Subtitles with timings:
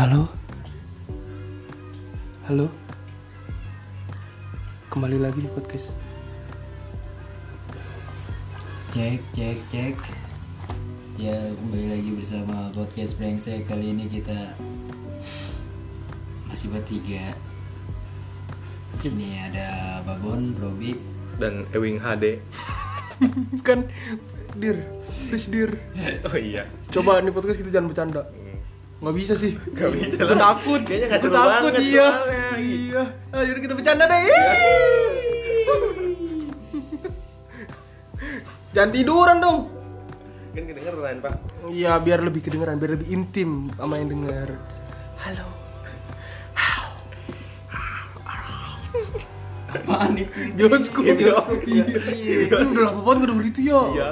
[0.00, 0.24] Halo?
[2.48, 2.72] Halo?
[4.88, 5.92] Kembali lagi di podcast
[8.96, 9.96] Cek, cek, cek.
[11.20, 13.68] Ya, kembali lagi bersama podcast Brengsek.
[13.68, 14.56] Kali ini kita
[16.48, 17.36] masih bertiga.
[18.96, 20.96] Di sini ada Babon, Robi.
[21.36, 22.40] dan Ewing HD.
[23.68, 23.84] Kan,
[24.56, 24.80] Dir,
[25.28, 25.76] please Dir
[26.24, 26.64] Oh iya.
[26.88, 28.39] Coba nih podcast kita jangan bercanda
[29.00, 29.56] Nggak bisa sih.
[29.56, 30.80] Nggak bisa Aku takut.
[30.84, 32.08] Kayaknya nggak seru takut, banget iya.
[32.12, 32.52] soalnya.
[32.60, 33.02] Iya.
[33.32, 34.20] Ayo kita bercanda deh.
[38.76, 39.58] Jangan tiduran dong.
[40.50, 41.32] Kan kedengeran, Pak.
[41.72, 44.48] Iya biar lebih kedengeran, biar lebih intim sama yang denger.
[45.16, 45.48] Halo.
[49.70, 50.34] Apaan itu?
[50.58, 51.62] Bioskop Iya, bioskop.
[51.62, 51.84] Iya.
[52.10, 53.80] Iya, Udah lama banget gak denger itu ya.
[53.94, 54.10] Iya.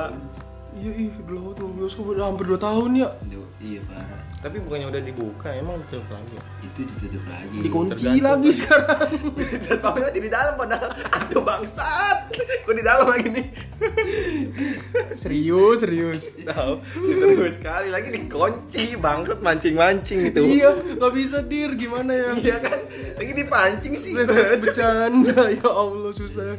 [0.79, 4.23] Iya, iya, udah lama tuh bioskop udah hampir 2 tahun ya Aduh, iya parah.
[4.39, 6.39] Tapi bukannya udah dibuka, emang tutup lagi.
[6.63, 7.59] Itu ditutup lagi.
[7.59, 8.23] Dikunci tergantung.
[8.23, 9.11] lagi sekarang
[9.67, 12.19] Jadwalnya di dalam padahal aduh bangsat.
[12.63, 13.47] Kok di dalam lagi nih?
[15.19, 20.41] Serius, serius Tahu, terus sekali lagi dikunci bangsat mancing-mancing itu.
[20.63, 20.71] Iya,
[21.03, 22.79] gak bisa dir, gimana ya Iya kan?
[23.19, 24.15] Lagi dipancing sih.
[24.15, 26.55] Bercanda, ya Allah susah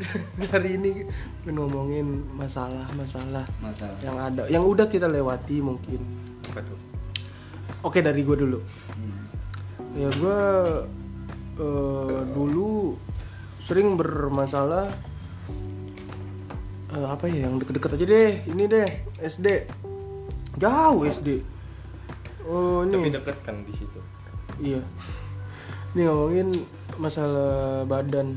[0.52, 1.04] Hari ini
[1.44, 3.96] ngomongin masalah-masalah Masalah.
[4.00, 6.00] yang ada, yang udah kita lewati mungkin
[6.48, 6.78] Apa tuh?
[7.82, 9.22] Oke dari gue dulu Hmm.
[9.96, 10.40] Ya gue
[11.56, 12.94] eh, dulu
[13.64, 14.88] sering bermasalah
[16.90, 19.46] eh, Apa ya, yang deket-deket aja deh, ini deh, SD
[20.56, 21.28] Jauh SD
[22.44, 24.00] Oh Tapi ini, deket kan di situ.
[24.58, 24.80] iya
[25.92, 26.48] Ini ngomongin
[26.96, 28.34] masalah badan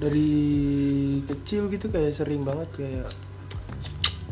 [0.00, 0.32] Dari
[1.28, 3.08] kecil gitu kayak sering banget kayak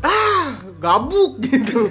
[0.01, 1.91] Ah, gabuk gitu.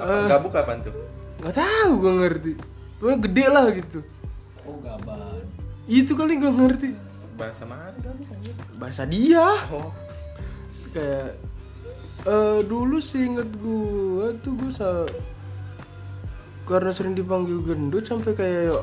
[0.00, 0.92] Apa, gabuk kapan tuh?
[1.40, 2.52] nggak tahu gue ngerti.
[3.00, 4.00] Pokoknya gede lah gitu.
[4.64, 5.44] Oh, gaban.
[5.88, 6.88] itu kali gue ngerti.
[7.36, 8.28] Bahasa mana gabuk
[8.76, 9.44] bahasa dia.
[9.72, 9.92] Oh,
[10.92, 11.36] kayak
[12.20, 15.08] eh dulu sih inget gue tuh gue sa
[16.68, 18.76] karena sering dipanggil gendut sampai kayak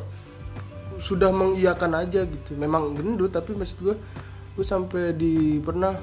[1.01, 2.57] sudah mengiyakan aja gitu.
[2.57, 3.95] Memang gendut tapi maksud gue
[4.57, 5.93] gue sampai di pernah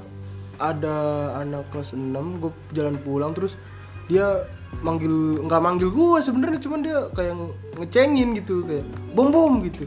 [0.62, 0.94] ada
[1.42, 3.58] anak kelas 6 gue jalan pulang terus
[4.06, 4.46] dia
[4.78, 7.34] manggil nggak manggil gue sebenarnya cuman dia kayak
[7.82, 9.86] ngecengin gitu kayak bom bom gitu.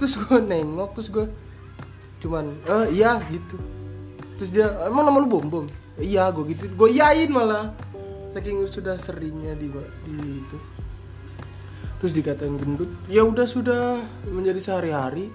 [0.00, 1.26] Terus gue nengok terus gue
[2.20, 3.56] cuman eh iya gitu.
[4.40, 5.66] Terus dia emang nama lu bom bom
[6.00, 6.68] iya gue gitu.
[6.76, 7.72] Gue iyain malah.
[8.30, 9.66] Saking sudah seringnya di
[10.06, 10.56] di itu
[12.00, 15.28] terus dikatain gendut ya udah sudah menjadi sehari-hari.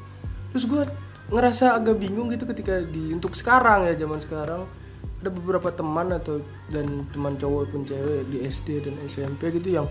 [0.49, 0.83] Terus gue
[1.29, 4.65] ngerasa agak bingung gitu ketika di untuk sekarang ya zaman sekarang.
[5.21, 9.87] Ada beberapa teman atau dan teman cowok pun cewek di SD dan SMP gitu yang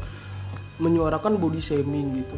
[0.78, 2.36] menyuarakan body shaming gitu.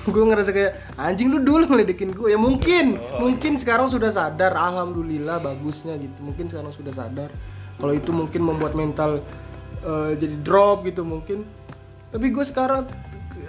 [0.14, 5.42] Gue ngerasa kayak anjing lu dulu ngeledekin gue ya mungkin mungkin sekarang sudah sadar alhamdulillah
[5.42, 6.18] bagusnya gitu.
[6.22, 7.30] Mungkin sekarang sudah sadar.
[7.76, 9.20] Kalau itu mungkin membuat mental
[9.84, 11.44] eh, jadi drop gitu mungkin.
[12.10, 12.88] Tapi gue sekarang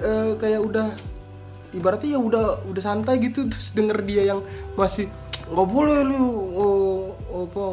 [0.01, 0.87] eh, kayak udah
[1.71, 4.43] ibaratnya ya udah udah santai gitu terus denger dia yang
[4.75, 5.07] masih
[5.51, 6.21] nggak boleh lu
[6.55, 6.99] oh,
[7.43, 7.63] apa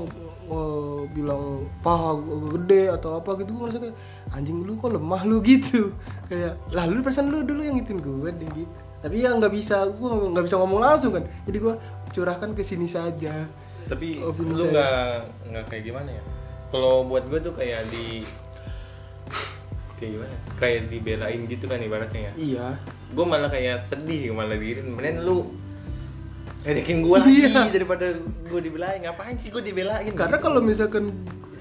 [0.50, 2.19] oh, bilang paha
[2.59, 3.55] gede atau apa gitu.
[3.55, 3.97] Gue ngerasa kayak
[4.34, 5.94] anjing lu kok lemah lu gitu.
[6.27, 8.71] Kayak lalu perasaan lu dulu yang ngitin gue deh gitu.
[8.99, 11.25] Tapi ya nggak bisa gue nggak bisa ngomong langsung kan.
[11.47, 11.75] Jadi gue
[12.11, 13.47] curahkan ke sini saja.
[13.87, 14.72] Tapi Opini lu saya.
[14.75, 15.12] nggak
[15.55, 16.22] nggak kayak gimana ya?
[16.69, 18.27] Kalau buat gue tuh kayak di
[19.98, 20.34] kayak gimana?
[20.54, 22.32] Kayak dibelain gitu kan ibaratnya ya?
[22.34, 22.66] Iya.
[23.10, 25.50] Gue malah kayak sedih malah diri mending lu
[26.60, 27.62] ledekin gue lagi Iya.
[27.69, 28.06] daripada
[28.44, 28.98] gue dibelain.
[29.00, 30.10] Ngapain sih gue dibelain?
[30.12, 31.14] Karena kalau misalkan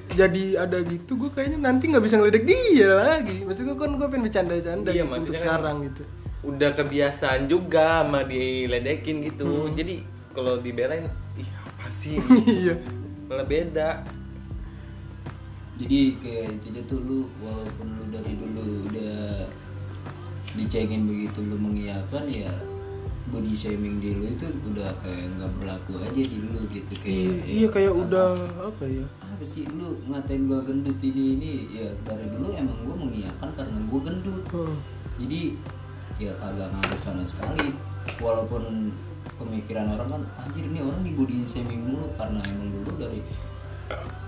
[0.10, 3.44] jadi ada gitu gue kayaknya nanti nggak bisa ngeledek dia lagi.
[3.44, 6.04] Maksud gue kan gue pengen bercanda-canda Iya, gitu untuk maksudnya kan- sekarang gitu.
[6.40, 9.44] udah kebiasaan juga sama diledekin gitu.
[9.44, 9.74] Hmm.
[9.74, 9.96] jadi
[10.32, 12.16] kalau dibelain ih apa sih?
[12.64, 12.76] Iya.
[13.28, 13.90] Malah beda
[15.78, 19.46] Jadi kayak jadi tuh lu walaupun lu dari dulu udah
[20.58, 22.50] dicengin begitu lu mengiyakan ya
[23.28, 27.32] body shaming di lu itu udah kayak nggak berlaku aja di lu gitu kayak iya,
[27.46, 28.28] iya kayak apa- udah
[28.72, 29.06] apa ya?
[29.22, 33.80] Apa sih lu ngatain gua gendut ini ini ya dari dulu emang gua mengiyakan karena
[33.92, 34.44] gua gendut.
[34.50, 34.76] Hmm.
[35.22, 35.42] jadi
[36.18, 37.76] ya kagak ngaruh sama sekali.
[38.24, 38.96] Walaupun
[39.36, 43.20] pemikiran orang kan anjir ini orang di body shaming mulu karena emang dulu dari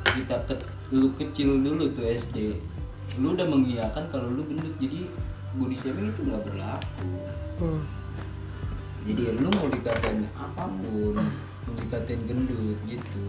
[0.04, 0.54] kita ke,
[0.90, 2.58] lu kecil dulu tuh SD
[3.18, 5.10] lu udah mengiyakan kalau lu gendut jadi
[5.58, 7.10] body shaming itu nggak berlaku.
[7.60, 7.82] Hmm.
[9.04, 11.16] jadi ya lu mau dikatain apa pun
[11.66, 13.24] mau dikatain gendut gitu.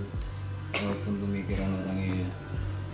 [0.70, 2.28] Walaupun pemikiran orangnya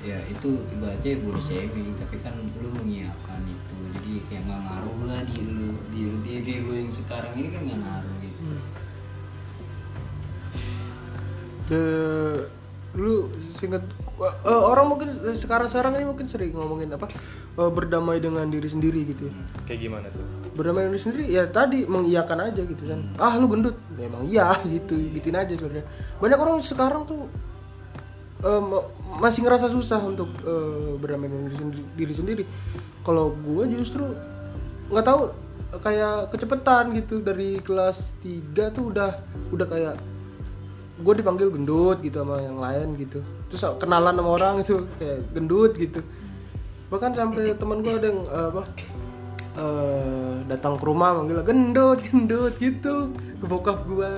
[0.06, 3.78] ya itu ibaratnya body shaming tapi kan lu mengiyakan itu.
[3.98, 7.60] Jadi kayak nggak ngaruh lah di lu di di diri lu yang sekarang ini kan
[7.66, 8.50] nggak ngaruh gitu.
[11.66, 12.38] Eh,
[12.96, 13.28] lu
[13.60, 13.84] singkat
[14.24, 17.12] eh, orang mungkin sekarang sekarang ini mungkin sering ngomongin apa
[17.60, 19.34] eh, berdamai dengan diri sendiri gitu ya.
[19.68, 20.24] kayak gimana tuh?
[20.56, 23.00] Berdamai dengan diri sendiri ya tadi mengiyakan aja gitu kan.
[23.20, 23.76] Ah lu gendut.
[24.00, 24.48] Ya, emang iya
[24.80, 25.84] gitu gituin aja sebenarnya.
[26.16, 27.28] Banyak orang sekarang tuh
[28.42, 28.88] ma-
[29.20, 32.44] masih ngerasa susah untuk eh, berdamai dengan diri sendiri, diri sendiri.
[33.04, 34.08] Kalau gue justru
[34.88, 35.20] nggak tahu
[35.82, 39.10] kayak kecepetan gitu dari kelas 3 tuh udah
[39.52, 39.94] udah kayak
[40.96, 45.72] gue dipanggil gendut gitu sama yang lain gitu terus kenalan sama orang itu kayak gendut
[45.76, 46.00] gitu
[46.88, 48.62] bahkan sampai teman gue ada yang eh, apa
[49.56, 54.10] eh, datang ke rumah manggil gendut gendut gitu ke bokap gue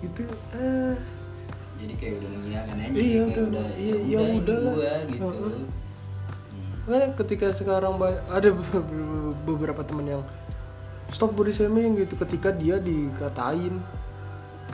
[0.00, 0.22] gitu
[0.54, 0.96] eh
[1.80, 3.44] jadi kayak udah mengiyakan aja Iya, kayak udah.
[3.48, 5.52] udah Iya, ya ya udah gua gitu Heeh.
[6.50, 6.72] Hmm.
[6.84, 7.92] Makanya ketika sekarang
[8.26, 8.86] ada be-
[9.46, 10.22] beberapa teman yang
[11.08, 13.80] stop body shaming gitu ketika dia dikatain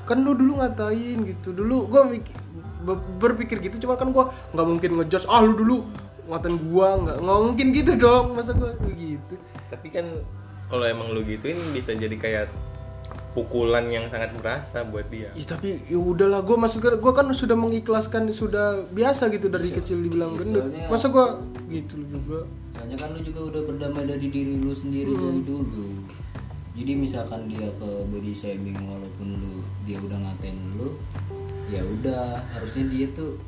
[0.06, 1.50] kan lu dulu ngatain gitu.
[1.50, 2.32] Dulu gua mik-
[2.80, 5.76] be- berpikir gitu cuma kan gua nggak mungkin ngejudge ah lu dulu
[6.26, 6.88] ngatain gua.
[6.96, 8.24] Nggak nggak mungkin gitu dong.
[8.32, 9.34] Masa gua begitu?
[9.66, 10.06] Tapi kan
[10.66, 12.46] kalau emang lu gituin bisa jadi kayak
[13.30, 15.28] pukulan yang sangat berasa buat dia.
[15.34, 20.00] Ih, tapi ya udahlah gua masuk gua kan sudah mengikhlaskan sudah biasa gitu dari kecil
[20.00, 20.64] dibilang Iya, gendut.
[20.88, 21.36] masa gua
[21.68, 22.48] gitu juga?
[22.72, 25.86] Soalnya kan lu juga udah berdamai dari diri lu sendiri dari dulu.
[26.76, 30.98] Jadi misalkan dia ke body shaming walaupun lu dia udah ngatain lu
[31.70, 33.38] ya udah harusnya dia tuh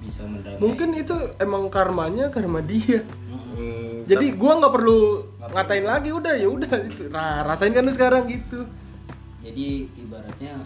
[0.00, 0.60] bisa mendamai.
[0.60, 3.04] Mungkin itu emang karmanya karma dia.
[3.28, 5.00] Hmm, jadi gua nggak perlu.
[5.50, 7.10] ngatain lagi udah ya udah itu.
[7.10, 8.64] Nah rasain kan lu sekarang gitu.
[9.44, 10.62] Jadi ibaratnya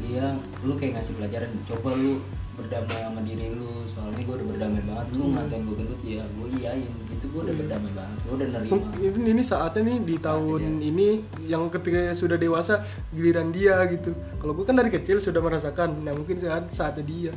[0.00, 2.20] dia lu kayak ngasih pelajaran coba lu
[2.54, 3.84] berdamai sama diri lu.
[3.90, 6.92] Soalnya gue udah berdamai banget lu ngatain gue gendut ya gue iyain.
[7.10, 8.76] Gitu gue udah berdamai banget gue udah nerima.
[8.98, 11.08] Ini, ini saatnya nih di tahun ini
[11.46, 12.80] yang ketika sudah dewasa
[13.10, 14.14] giliran dia gitu.
[14.38, 17.32] Kalau gua kan dari kecil sudah merasakan nah mungkin saat saatnya dia.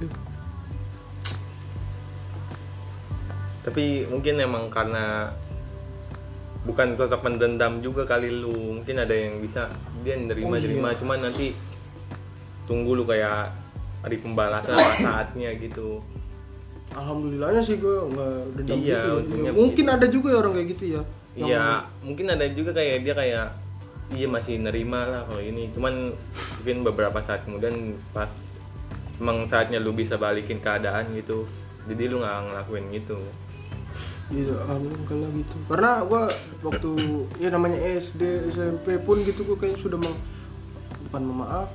[0.00, 0.32] Tuh.
[3.62, 5.30] tapi mungkin emang karena
[6.66, 9.70] bukan sosok pendendam juga kali lu mungkin ada yang bisa
[10.02, 10.66] dia nerima Oh, iya.
[10.66, 11.54] nerima cuman nanti
[12.66, 13.54] tunggu lu kayak
[14.02, 14.74] hari pembalasan
[15.06, 16.02] saatnya gitu
[16.92, 19.08] alhamdulillahnya sih gua nggak dendam Iya, gitu
[19.40, 19.50] ya.
[19.50, 19.96] mungkin begitu.
[19.96, 21.02] ada juga ya orang kayak gitu ya
[21.32, 21.64] Iya,
[22.04, 23.46] mungkin ada juga kayak dia kayak
[24.12, 25.72] iya masih nerima lah kalau ini.
[25.72, 26.12] Cuman
[26.60, 28.28] mungkin beberapa saat kemudian pas
[29.16, 31.48] emang saatnya lu bisa balikin keadaan gitu.
[31.88, 33.16] Jadi lu nggak ngelakuin gitu.
[34.28, 35.56] Iya, alhamdulillah gitu.
[35.72, 36.28] Karena gua
[36.60, 36.90] waktu
[37.40, 38.20] ya namanya SD,
[38.52, 40.12] SMP pun gitu gua kayak sudah mau
[41.08, 41.68] bukan memaaf.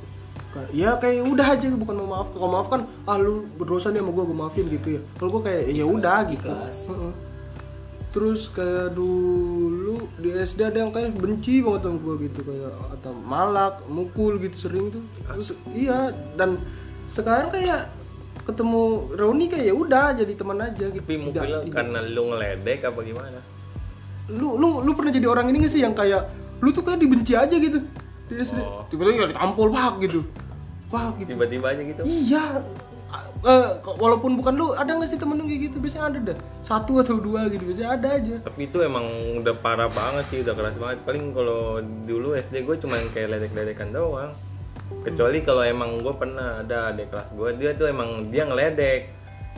[0.74, 2.28] Ya kayak udah aja bukan memaaf.
[2.32, 5.02] Kalau maaf kan ah lu berdosa nih sama gua, gua maafin gitu ya.
[5.16, 6.48] Kalau gua kayak ya udah gitu.
[8.08, 13.12] Terus kayak dulu di SD ada yang kayak benci banget sama gua gitu kayak atau
[13.14, 15.04] malak, mukul gitu sering tuh.
[15.28, 16.58] Terus iya dan
[17.12, 17.92] sekarang kayak
[18.48, 21.04] ketemu Roni kayak ya udah jadi teman aja gitu.
[21.04, 23.40] Tapi Tidak- lu tidak- karena lu ngeledek apa gimana?
[24.28, 26.28] lu lu lu pernah jadi orang ini gak sih yang kayak
[26.60, 27.80] lu tuh kayak dibenci aja gitu
[28.28, 28.84] di SD Oh.
[28.88, 30.20] tiba-tiba ya ditampol pak gitu
[30.88, 32.02] pak gitu Tiba-tiba aja gitu.
[32.04, 32.44] iya
[33.40, 37.00] Eh, walaupun bukan lu ada nggak sih temen lu kayak gitu biasanya ada dah satu
[37.00, 39.06] atau dua gitu biasanya ada aja Tapi itu emang
[39.38, 40.98] udah parah banget sih, udah keras banget.
[41.06, 44.34] Paling kalau dulu SD gue cuman kayak ledek-ledekan doang.
[45.06, 49.02] Kecuali kalau emang gue pernah ada adik kelas gue, dia tuh emang dia ngeledek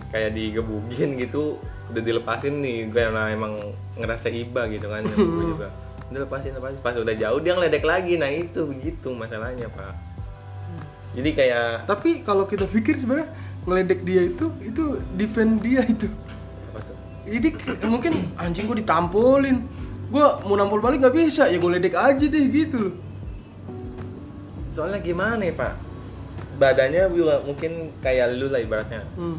[0.10, 1.58] kayak digebugin gitu,
[1.88, 3.54] udah dilepasin nih, gue emang, emang
[3.96, 5.16] ngerasa iba gitu kan, gue
[5.56, 5.68] juga.
[6.10, 6.80] Udah lepasin, lepasin.
[6.80, 9.94] Pas udah jauh dia ngeledek lagi, nah itu begitu masalahnya pak.
[11.12, 13.30] Jadi kayak tapi kalau kita pikir sebenarnya
[13.62, 16.06] ngeledek dia itu itu defend dia itu
[16.66, 16.96] apa tuh?
[17.26, 19.66] ini ke- mungkin anjing gue ditampolin
[20.08, 22.96] gue mau nampol balik nggak bisa ya gue ledek aja deh gitu loh
[24.70, 25.74] Soalnya gimana ya pak?
[26.56, 29.02] Badannya juga mungkin kayak lu lah ibaratnya.
[29.14, 29.38] hmm.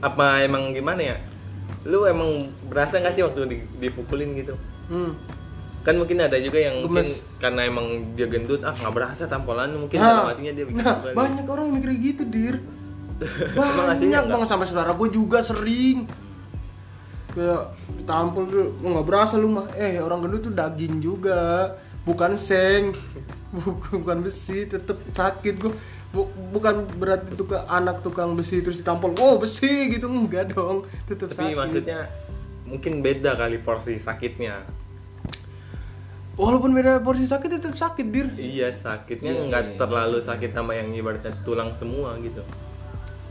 [0.00, 1.16] apa emang gimana ya
[1.82, 2.30] lu emang
[2.64, 4.56] berasa nggak sih waktu di- dipukulin gitu
[4.90, 5.14] Hmm.
[5.80, 7.24] kan mungkin ada juga yang mungkin Gemes.
[7.38, 11.00] karena emang dia gendut ah nggak berasa tampolan mungkin Nah, dalam hatinya dia bikin nah,
[11.14, 12.56] banyak orang yang mikir gitu dir.
[13.56, 16.04] Banyak banget sampai saudara gue juga sering.
[17.30, 19.70] Kayak ditampol tuh "Oh, nggak berasa lu mah.
[19.72, 22.96] Eh orang gendut tuh daging juga bukan seng
[23.54, 25.72] Bu- bukan besi tetep sakit gue
[26.50, 30.08] bukan berarti tukang anak tukang besi terus ditampol oh besi gitu.
[30.08, 31.56] Enggak dong tetep tapi sakit.
[31.56, 31.98] maksudnya
[32.64, 34.64] mungkin beda kali porsi sakitnya
[36.40, 39.76] walaupun beda porsi sakit tetep sakit dir iya sakitnya Iya, nggak iya.
[39.76, 42.40] terlalu sakit sama yang ibaratnya tulang semua gitu.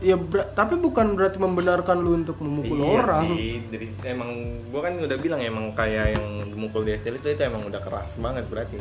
[0.00, 3.24] Ya ber- tapi bukan berarti membenarkan lu untuk memukul iya orang.
[3.28, 4.30] sih dari, emang
[4.70, 6.24] gua kan udah bilang emang kayak yang
[6.54, 8.78] mukul di SD itu itu emang udah keras banget berarti.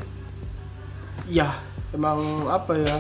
[1.26, 1.60] Ya
[1.90, 2.98] emang apa ya?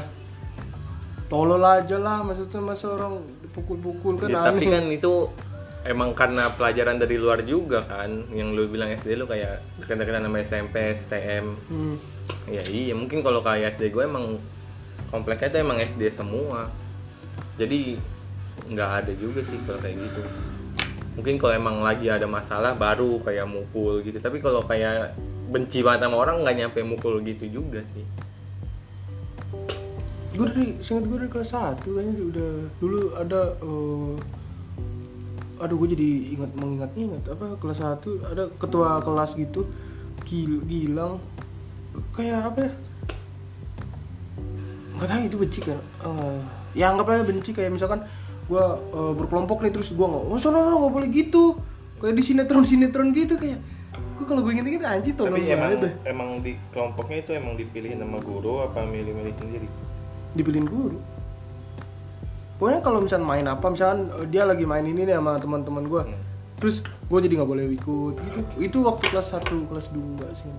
[1.25, 4.74] Tolol aja lah maksudnya masa orang dipukul-pukul kan Ya, tapi aneh.
[4.74, 5.13] kan itu
[5.88, 10.38] emang karena pelajaran dari luar juga kan yang lu bilang SD lu kayak dekat-dekat nama
[10.43, 11.95] SMP, STM Hmm.
[12.51, 14.36] ya iya mungkin kalau kayak SD gue emang
[15.09, 16.69] kompleknya itu emang SD semua.
[17.57, 17.98] Jadi
[18.69, 20.21] nggak ada juga sih kalau kayak gitu.
[21.17, 24.21] Mungkin kalau emang lagi ada masalah baru kayak mukul gitu.
[24.21, 25.17] Tapi kalau kayak
[25.50, 28.05] benci banget sama orang nggak nyampe mukul gitu juga sih.
[30.38, 34.12] Gue dari singkat gue dari kelas 1 kayaknya udah dulu ada eh,
[35.60, 39.68] aduh gue jadi ingat mengingat-ingat apa kelas 1 ada ketua kelas gitu
[40.30, 41.18] Gil, Gilang.
[42.13, 42.72] Kayak apa ya?
[44.94, 45.80] Nggak tahu itu benci kan?
[45.80, 46.39] Eh,
[46.78, 48.06] ya anggaplah benci kayak misalkan
[48.46, 51.58] gue eh, berkelompok nih terus gue nggak oh sono nggak boleh gitu.
[52.00, 55.94] Kayak di sinetron sinetron gitu kayak gue kalau gue inget-inget anjing tolong tapi emang deh.
[56.04, 59.68] emang di kelompoknya itu emang dipilih nama guru apa milih-milih sendiri?
[60.36, 61.19] Dipilihin guru
[62.60, 66.04] pokoknya kalau misalnya main apa misalkan eh, dia lagi main ini nih sama teman-teman gue
[66.04, 66.20] Hmm.
[66.60, 70.04] terus gue jadi nggak boleh ikut gitu itu waktu kelas 1 kelas 2
[70.38, 70.51] sih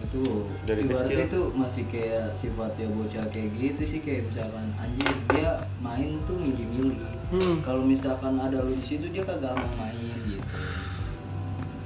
[0.00, 0.24] itu
[0.64, 1.28] Dari ibaratnya kecil.
[1.28, 6.96] itu masih kayak sifatnya bocah kayak gitu sih kayak misalkan anjir dia main tuh milih-milih
[7.28, 7.60] Hmm.
[7.60, 9.94] kalau misalkan ada lu di situ dia kagak mau main
[10.24, 10.42] gitu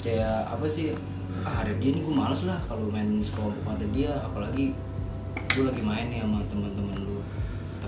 [0.00, 0.94] kayak apa sih
[1.42, 4.72] ah, ada dia nih gue males lah kalau main sekelompok ada dia apalagi
[5.50, 6.93] gue lagi main nih sama teman-teman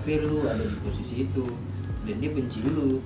[0.07, 1.43] tapi lu ada di posisi itu
[2.07, 3.03] dan dia benci lu.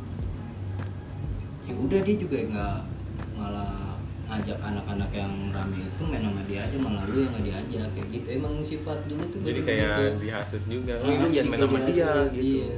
[1.64, 2.76] Ya udah dia juga nggak
[3.40, 3.96] malah
[4.28, 8.08] ngajak anak-anak yang rame itu main sama dia aja malah lu yang nggak diajak kayak
[8.12, 8.28] gitu.
[8.36, 10.04] Emang sifat dulu tuh jadi kayak gitu.
[10.28, 10.92] dihasut juga.
[11.00, 12.42] Ah, oh, lu jadi jangan main kayak sama dia dihasut, gitu.
[12.44, 12.72] iya.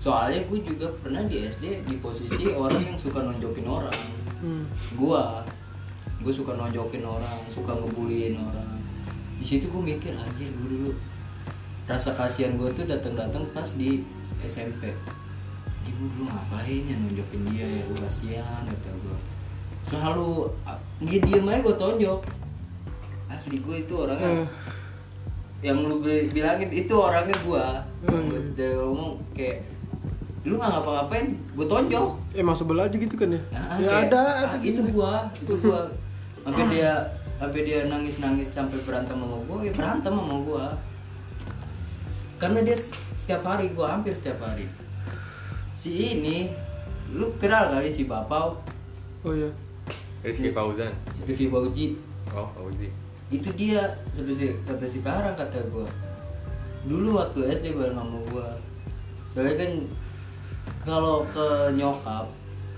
[0.00, 4.00] soalnya gue juga pernah di SD di posisi orang yang suka nonjokin orang.
[4.40, 4.64] Hmm.
[4.96, 5.44] gua.
[6.24, 8.80] Gue suka nonjokin orang suka ngebullying orang.
[9.36, 10.96] Di situ gue mikir anjir gue dulu
[11.88, 14.04] rasa kasihan gue tuh datang-datang pas di
[14.40, 14.92] SMP
[15.72, 19.16] Anjir gue dulu ngapain ya nonjokin dia ya gue kasihan kata gue
[19.84, 20.30] selalu
[20.62, 22.20] ah, dia diem aja gue tonjok.
[23.26, 24.48] Asli gue itu orangnya Eh.
[25.64, 27.80] yang lu bi- bilangin itu orangnya gua.
[28.04, 28.52] Hmm.
[28.52, 29.64] Dia ngomong kayak
[30.44, 32.08] lu nggak ngapa-ngapain gue tonjok.
[32.32, 33.40] Emang sebel aja gitu kan ya?
[33.48, 34.92] Nah, ya kayak, ada, ah, ada itu gitu.
[34.92, 35.80] gua itu gua.
[36.44, 36.92] Sampai dia
[37.38, 40.64] sampai dia nangis nangis sampai berantem sama gua ya berantem sama gua
[42.38, 42.78] karena dia
[43.14, 44.64] setiap hari gua hampir setiap hari.
[45.74, 46.50] Si ini
[47.12, 48.58] lu kenal kali si Bapau?
[49.22, 49.50] Oh iya.
[50.22, 50.90] Rizky Fauzan.
[51.14, 51.94] Si Rifki Bauji
[52.30, 52.88] oh Fauzi.
[53.28, 55.86] Itu dia sampai se- sampai sekarang kata gua.
[56.86, 58.48] Dulu waktu SD bareng sama gua.
[59.34, 59.72] Soalnya kan
[60.82, 62.26] kalau ke nyokap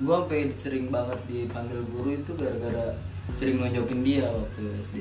[0.00, 2.96] gua sampai sering banget dipanggil guru itu gara-gara
[3.30, 4.96] sering nonjokin dia waktu SD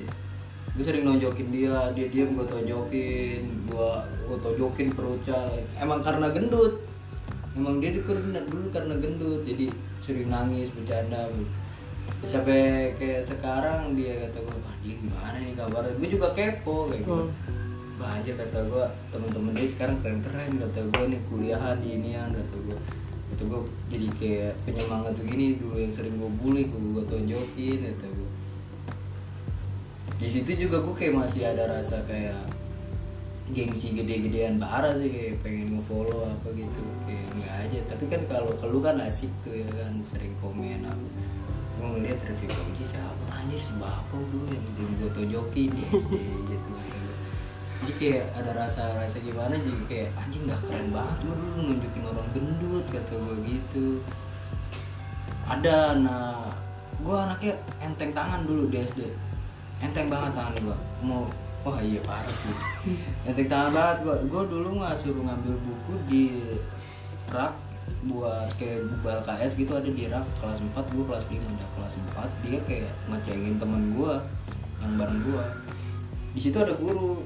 [0.78, 3.92] gue sering nonjokin dia dia diam gue tonjokin gue
[4.28, 5.40] gue tonjokin perutnya
[5.82, 6.86] emang karena gendut.
[7.58, 9.68] Emang dia dulu dulu karena gendut jadi
[10.00, 11.28] sering nangis bercanda
[12.24, 15.94] sampai kayak sekarang dia kata gue ah dia gimana nih kabarnya?
[15.98, 17.26] Gue juga kepo kayak gitu.
[17.26, 17.32] Hmm.
[18.00, 22.56] Wah aja kata gue temen-temen dia sekarang keren-keren kata gue nih kuliahan di inian kata
[22.64, 22.80] gue
[23.30, 23.62] kata gue
[23.92, 28.19] jadi kayak penyemangat begini dulu yang sering gue bully gue gue tonjokin kata gue
[30.20, 32.44] di situ juga gue kayak masih ada rasa kayak
[33.56, 36.84] gengsi gede-gedean parah sih kayak pengen nge-follow apa gitu.
[37.08, 37.80] Kayak enggak aja.
[37.88, 41.08] Tapi kan kalau ke lu kan asik tuh ya kan sering komen apa.
[41.80, 43.24] Gue ngeliat review ini siapa?
[43.32, 46.14] Anjir si bapak dulu yang belum gue tonjokin di SD
[46.52, 46.72] gitu.
[47.80, 52.04] Jadi kayak ada rasa rasa gimana jadi kayak anjing nggak keren banget lu dulu nunjukin
[52.04, 53.88] orang gendut kata gue gitu.
[55.48, 56.52] Ada nah
[57.00, 59.29] gue anaknya enteng tangan dulu di SD
[59.80, 61.24] enteng banget tangan gue mau
[61.64, 62.56] wah iya parah sih.
[63.24, 66.24] Enteng tangan banget gue gue dulu nggak suruh ngambil buku di
[67.32, 67.56] rak
[68.06, 70.26] buat kayak buku LKS gitu ada di rak.
[70.40, 74.14] Kelas 4 gue kelas 5 udah kelas 4 dia kayak ngecengin temen gue
[74.80, 75.46] yang bareng gue
[76.36, 77.24] di situ ada guru.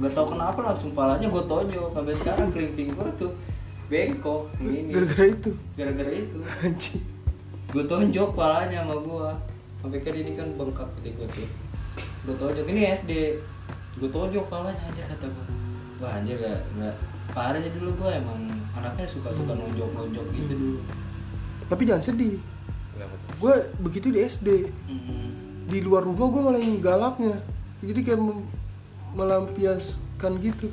[0.00, 3.32] Nggak tahu kenapa langsung palanya gue tonjok sampai sekarang kelingking gue tuh
[3.92, 4.94] bengkok ini.
[4.94, 5.50] Gara-gara itu?
[5.76, 6.38] Gara-gara itu.
[7.68, 9.28] Gue tonjok palanya sama gue
[9.80, 11.48] sampai kan ini kan bengkak gitu gue tuh.
[12.28, 13.12] Gue tonjok ini SD
[13.98, 15.46] gue tonjok palanya anjir kata gue
[16.00, 16.94] wah anjir gak, gak
[17.34, 20.80] parah sih dulu gue emang anaknya suka-suka nonjok-nonjok gitu dulu.
[21.66, 22.36] Tapi jangan sedih.
[23.40, 24.48] Gue begitu di SD
[24.86, 25.32] Hmm.
[25.70, 27.40] di luar rumah gue malah yang galaknya.
[27.80, 28.20] Jadi kayak
[29.16, 30.68] melampiaskan gitu.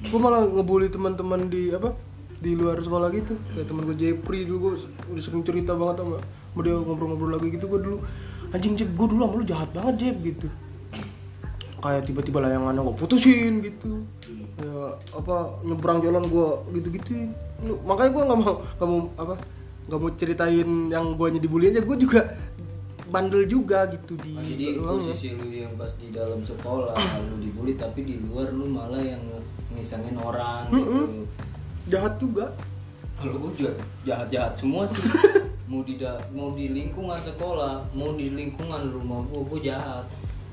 [0.00, 1.92] Gue malah ngebully teman-teman di apa
[2.40, 3.36] di luar sekolah gitu.
[3.52, 4.72] Kayak temen gue Jepri dulu gue
[5.12, 6.18] udah sering cerita banget sama
[6.50, 7.98] sama dia ngobrol-ngobrol lagi gitu gue dulu
[8.50, 10.48] anjing Jep gue dulu sama lu jahat banget Jep gitu.
[11.80, 14.04] Kayak tiba-tiba layangannya gue putusin gitu.
[14.60, 17.30] Ya apa nyebrang jalan gue gitu-gitu.
[17.86, 19.34] Makanya gue nggak mau nggak mau apa
[19.88, 21.80] nggak mau ceritain yang gue dibully aja.
[21.80, 22.36] Gue juga
[23.10, 26.94] bandel juga gitu di Oh, jadi posisi lu yang pas di dalam sekolah
[27.30, 29.22] lu dibully tapi di luar lu malah yang
[29.74, 31.26] ngisangin orang gitu.
[31.90, 32.54] Jahat juga.
[33.18, 33.72] Kalau gue juga
[34.04, 35.04] jahat-jahat semua sih
[35.70, 40.02] mau di da- mau di lingkungan sekolah mau di lingkungan rumah gue gue jahat.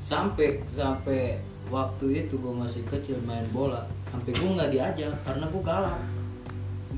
[0.05, 1.41] Sampai sampai
[1.73, 5.99] waktu itu gue masih kecil main bola sampai gue nggak diajak karena gue kalah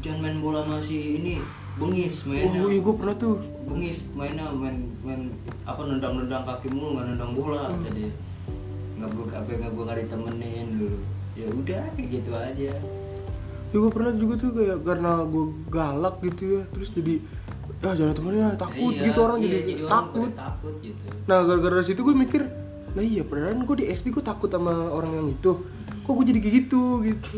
[0.03, 1.41] jangan main bola masih ini
[1.79, 2.59] bengis mainnya.
[2.59, 3.39] Oh iya gue pernah tuh.
[3.65, 5.31] Bengis mainnya main main
[5.63, 7.71] apa nendang nendang kaki mulu nggak nendang bola.
[7.87, 8.11] Jadi
[8.99, 10.99] nggak gue apa nggak gue nggak ditemenin dulu.
[11.39, 12.73] Ya udah kayak gitu aja.
[13.69, 17.15] Ya gue pernah juga tuh kayak karena gue galak gitu ya terus jadi
[17.79, 20.31] ya jangan temennya takut Iya, gitu orang iya, jadi, orang takut.
[20.35, 21.03] takut gitu.
[21.25, 22.41] Nah gara-gara dari situ gue mikir
[22.89, 25.51] nah iya padahal gue di SD gue takut sama orang yang itu.
[26.03, 26.81] Kok gue jadi kayak gitu?
[27.05, 27.35] Gitu.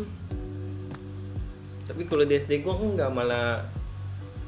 [1.82, 3.68] Tapi kalau di SD gua enggak malah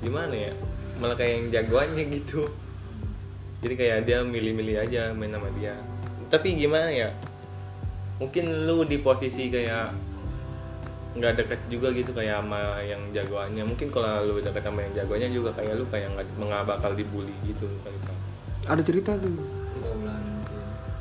[0.00, 0.52] gimana ya?
[0.96, 2.48] Malah kayak yang jagoannya gitu.
[3.60, 5.76] Jadi kayak dia milih-milih aja main sama dia.
[6.26, 7.08] Tapi gimana ya?
[8.16, 9.92] Mungkin lu di posisi kayak
[11.14, 13.62] nggak deket juga gitu kayak sama yang jagoannya.
[13.62, 17.34] Mungkin kalau lu deket sama yang jagoannya juga kayak lu kayak nggak nggak bakal dibully
[17.46, 18.16] gitu kali Pak.
[18.64, 19.30] ada cerita tuh.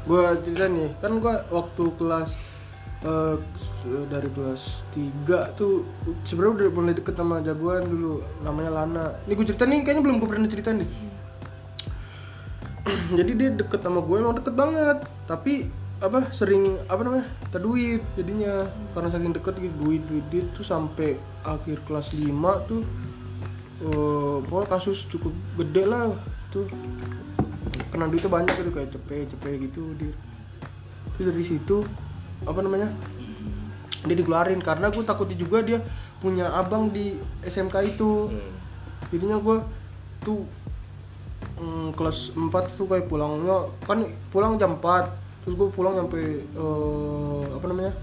[0.03, 2.29] Gue cerita nih kan gue waktu kelas
[3.07, 3.35] eh,
[4.11, 5.87] dari kelas 3 tuh
[6.27, 9.05] sebenarnya udah mulai deket sama jagoan dulu namanya Lana.
[9.25, 10.89] Ini gue cerita nih kayaknya belum gue pernah cerita nih
[13.17, 14.97] jadi dia deket sama gue emang deket banget.
[15.23, 18.67] Tapi apa sering apa namanya tak duit jadinya.
[18.91, 20.47] Karena saking deket gitu duit duit duit.
[20.51, 21.15] Tuh sampai
[21.47, 22.83] akhir kelas 5 tuh
[23.83, 26.11] eh pokoknya kasus cukup gede lah
[26.47, 26.67] tuh
[27.91, 30.11] kena duitnya banyak gitu kayak cepet cepet gitu dia.
[31.15, 31.87] Terus dari situ
[32.43, 32.91] apa namanya
[34.03, 34.59] dia dikeluarin.
[34.59, 35.79] Karena gue takutnya juga dia
[36.19, 37.15] punya abang di
[37.47, 38.27] SMK itu.
[38.27, 38.51] Hmm.
[39.11, 39.61] jadinya gue
[40.25, 40.41] tuh
[41.59, 47.43] mm, kelas 4 tuh kayak pulangnya kan pulang jam 4 terus gue pulang sampai eh,
[47.51, 47.93] apa namanya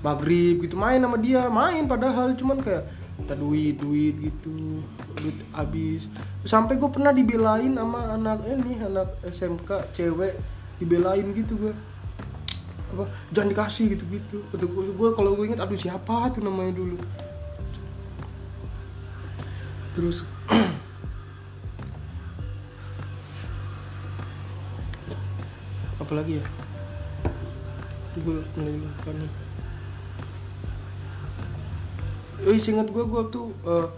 [0.00, 2.84] maghrib gitu main sama dia main padahal cuman kayak
[3.20, 4.80] minta duit duit gitu
[5.20, 6.08] duit habis.
[6.48, 10.40] Sampai gue pernah dibelain sama anak ini anak SMK cewek
[10.80, 11.76] dibelain gitu gue
[12.90, 14.42] apa jangan dikasih gitu gitu
[14.96, 16.96] gue kalau gue inget aduh siapa tuh namanya dulu?
[19.92, 20.24] Terus
[26.00, 26.69] apa lagi ya
[28.20, 29.30] gue nih.
[32.48, 33.88] Eh, ingat gue gue tuh eh,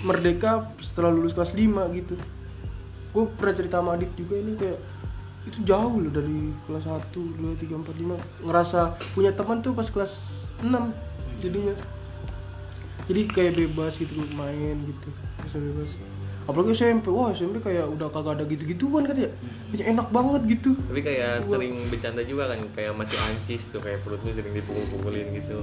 [0.00, 2.14] merdeka setelah lulus kelas 5 gitu.
[3.12, 4.78] Gue pernah cerita sama Adit juga ini kayak
[5.48, 8.80] itu jauh loh dari kelas 1, 2, 3, 4, 5 ngerasa
[9.16, 10.12] punya teman tuh pas kelas
[10.60, 10.70] 6
[11.40, 11.74] jadinya.
[13.08, 15.08] Jadi kayak bebas gitu main gitu.
[15.44, 15.90] Bisa bebas
[16.50, 19.30] apalagi SMP wah SMP kayak udah kagak ada gitu-gituan kan ya?
[19.70, 20.70] Kayak enak banget gitu.
[20.74, 24.52] Tapi kayak Gua- sering bercanda juga kan kayak masih ancis tuh kayak perut lu sering
[24.52, 25.58] dipukul-pukulin gitu.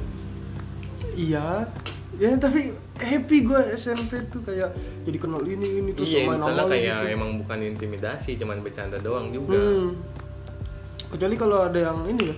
[1.13, 1.67] Iya.
[2.17, 4.73] Ya tapi happy gue SMP tuh kayak
[5.03, 7.05] jadi kenal ini ini terus iya main sama kayak gitu.
[7.13, 9.53] emang bukan intimidasi cuman bercanda doang juga.
[9.53, 9.93] Hmm.
[11.07, 12.35] kecuali kalau ada yang ini ya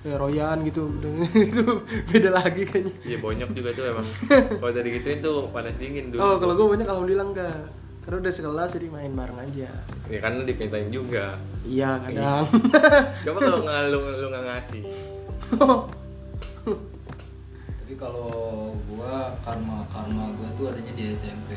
[0.00, 0.88] kayak Royan gitu.
[1.48, 2.92] Itu beda lagi kayaknya.
[3.04, 4.06] Iya bonyok juga tuh emang.
[4.60, 6.20] Kalau dari gituin tuh panas dingin dulu.
[6.20, 7.58] Oh kalau gue banyak alhamdulillah enggak.
[8.00, 9.68] Karena udah sekelas jadi main bareng aja.
[10.08, 11.36] Ya karena dipintain juga.
[11.62, 12.48] Iya kadang.
[13.28, 14.82] Coba kalau nggak lu lu nggak ngasih.
[17.76, 18.30] Tapi kalau
[18.86, 21.52] gua karma karma gua tuh adanya di SMP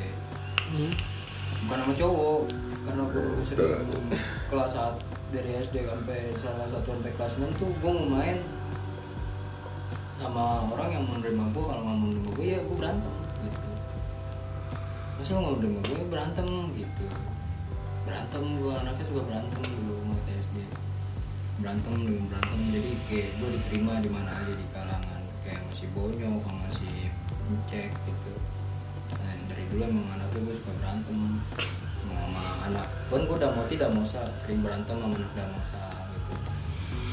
[0.74, 0.90] Hmm.
[1.64, 2.40] bukan sama cowok
[2.82, 3.86] karena gua sering
[4.50, 4.96] kelas saat
[5.34, 8.38] dari SD sampai salah satu sampai kelas 6 tuh gua mau main
[10.22, 13.70] sama orang yang menerima gua kalau nggak menerima gua ya gua berantem gitu.
[15.18, 17.06] Masa lu nggak menerima gua ya berantem gitu.
[18.06, 20.58] Berantem gua anaknya suka berantem dulu waktu SD
[21.54, 26.46] berantem dulu berantem jadi kayak gua diterima di mana aja di kalangan kayak masih bonyok
[26.46, 27.10] masih
[27.74, 28.34] cek gitu.
[29.18, 31.18] Nah, dari dulu emang anaknya gue suka berantem
[32.34, 32.88] sama anak.
[33.14, 36.34] Kan gue udah mau tidak mau sering berantem sama anak damosa gitu.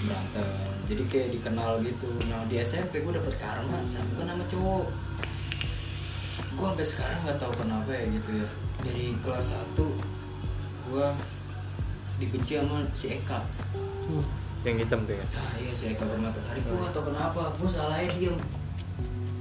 [0.09, 0.49] Berantem.
[0.89, 2.09] Jadi kayak dikenal gitu.
[2.33, 4.87] Nah di SMP gue dapet karma sama gue nama cowok.
[6.57, 8.49] Gue sampai sekarang nggak tahu kenapa ya gitu ya.
[8.81, 9.77] Dari kelas 1
[10.91, 11.07] gue
[12.19, 13.41] dibenci sama si Eka.
[14.11, 14.25] Hmm.
[14.61, 15.25] yang hitam tuh ya?
[15.25, 16.61] Nah iya si Eka Permatasari.
[16.61, 17.49] Gue gak tau kenapa.
[17.57, 18.33] Gue salahnya dia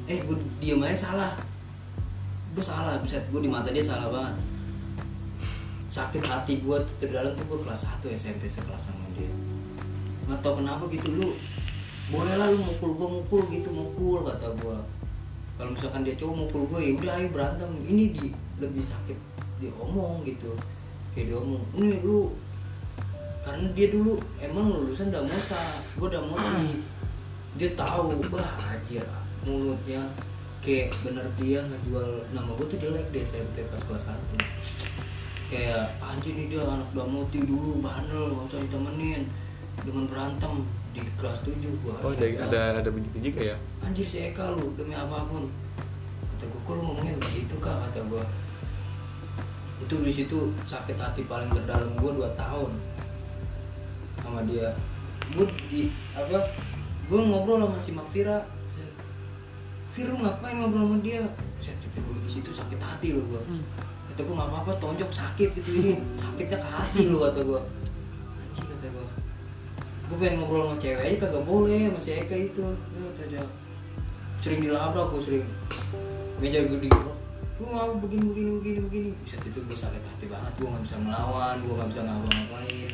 [0.08, 1.32] eh gue diem aja salah.
[2.56, 4.59] Gue salah bisa gue di mata dia salah banget
[5.90, 9.30] sakit hati gue terdalam tuh gue kelas 1 SMP sekelas sama dia.
[10.30, 11.34] Nggak tau kenapa gitu lu
[12.14, 14.78] boleh lah lu mukul gue mukul gitu mukul kata gue
[15.60, 17.70] kalau misalkan dia cowok mukul gue ya udah ayo berantem.
[17.90, 18.26] Ini di
[18.62, 19.18] lebih sakit
[19.60, 20.56] diomong gitu
[21.12, 22.32] kayak diomong nih lu
[23.44, 26.86] karena dia dulu emang lulusan Damosa gue Damoti
[27.58, 29.04] dia tahu bah anjir
[29.44, 30.06] mulutnya
[30.62, 35.09] kayak bener dia ngejual nama gue tuh jelek di SMP pas kelas 1
[35.50, 39.26] kayak anjir nih dia anak Damoti dulu bandel gak usah ditemenin.
[39.80, 43.58] Dengan berantem di kelas 7 gua oh jadi ada ada begitu juga ya?
[43.80, 45.48] Anjir si Eka lu demi apa pun.
[46.36, 47.88] Kata gue kok lu ngomongnya begitu kak?
[47.88, 48.24] Kata gue
[49.80, 52.72] itu di situ sakit hati paling terdalam gue 2 tahun.
[54.20, 54.76] Sama dia.
[55.32, 56.44] Gue di apa
[57.08, 58.44] gue ngobrol sama si Makfira
[59.96, 61.24] Fir lu ngapain ngobrol sama dia?
[61.64, 63.42] Saya gue di situ sakit hati lo gue
[64.20, 67.62] kata gue nggak apa-apa tonjok sakit gitu ini sakitnya ke hati lo kata gue
[68.36, 69.08] anjing kata gue
[70.12, 72.66] gue pengen ngobrol sama cewek aja kagak boleh sama si Eka itu.
[72.68, 73.44] Ya kata dia.
[74.44, 75.48] Sering dilabrak gue sering.
[76.44, 77.16] Meja gue digerok
[77.60, 79.10] lu ngapa begini begini begini begini.
[79.24, 80.52] Bisa itu gue sakit hati banget.
[80.60, 82.92] Gue nggak bisa melawan gue nggak bisa ngapa-ngapain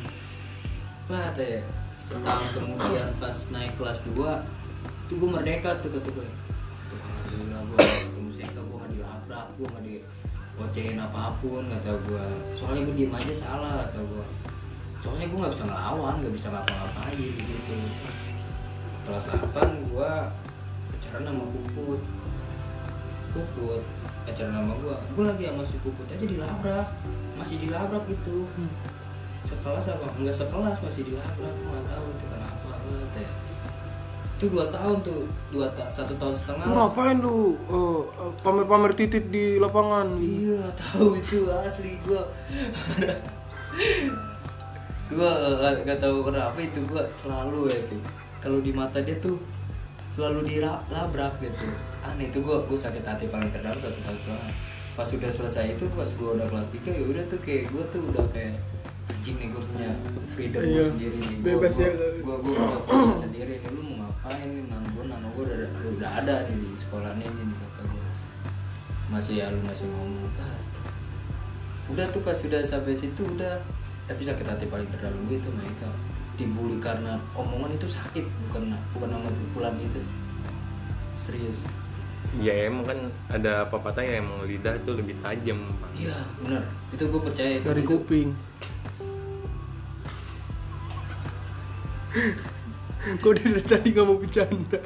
[1.06, 1.62] apa kata ya
[2.02, 4.26] setahun kemudian pas naik kelas 2
[5.06, 6.26] tuh gue merdeka tuh kata gue
[6.90, 9.82] tuh alhamdulillah gue ketemu si Eka gue gak dilabrak gue gak
[10.56, 12.24] dibocehin apa pun kata gue
[12.56, 14.24] soalnya gue diem aja salah kata gue
[15.04, 17.76] soalnya gue nggak bisa ngelawan nggak bisa ngapa-ngapain di situ.
[19.04, 20.10] Kelas 8 gue
[20.88, 22.00] pacaran sama puput.
[23.36, 23.82] Puput
[24.24, 26.88] pacaran sama gue gue lagi sama si puput aja dilabrak.
[27.36, 28.48] Masih dilabrak gitu
[29.44, 30.08] sekelas apa?
[30.16, 31.52] Enggak sekelas masih dilabrak.
[31.52, 33.30] Gue nggak tahu itu kenapa banget ya
[34.36, 38.92] itu dua tahun tuh dua ta satu tahun setengah Lu ngapain lu eh, eh, pamer-pamer
[38.92, 42.20] titit di lapangan Iya, tahu itu asli gua.
[45.06, 48.02] gua nggak- nggak tahu kenapa itu gua selalu ya tuh.
[48.36, 49.38] Kalau di mata dia tuh
[50.10, 51.66] selalu dilabrak gitu.
[52.02, 54.52] Aneh itu gua gua sakit hati paling terdalam satu tahun setengah.
[54.92, 58.02] Pas udah selesai itu pas gua udah kelas 3 ya udah tuh kayak gua tuh
[58.04, 58.56] udah kayak
[59.06, 59.90] anjing nih gua punya
[60.30, 61.36] freedom gua Iya, sendiri nih.
[61.38, 61.90] Gua, bebas gua, ya.
[62.22, 64.62] Gua gua udah punya sendiri nih lu mau ngapain nih?
[64.66, 65.58] Nang gua nang gua udah
[65.94, 68.06] udah ada nih di sekolahnya nih kata gua.
[69.10, 70.58] Masih ya lu masih ngomong "Ah."
[71.86, 73.62] udah tuh pas sudah sampai situ udah.
[74.06, 75.90] Tapi sakit hati paling terdalam gue itu mereka
[76.38, 79.98] dibully karena omongan itu sakit bukan bukan nama pukulan itu
[81.18, 81.66] serius.
[82.38, 85.58] Ya emang kan ada pepatah yang emang lidah tuh lebih tajam
[85.98, 86.62] iya benar.
[86.94, 88.30] Itu gue percaya itu dari itu, kuping
[93.22, 94.80] kok dari tadi nggak mau bercanda.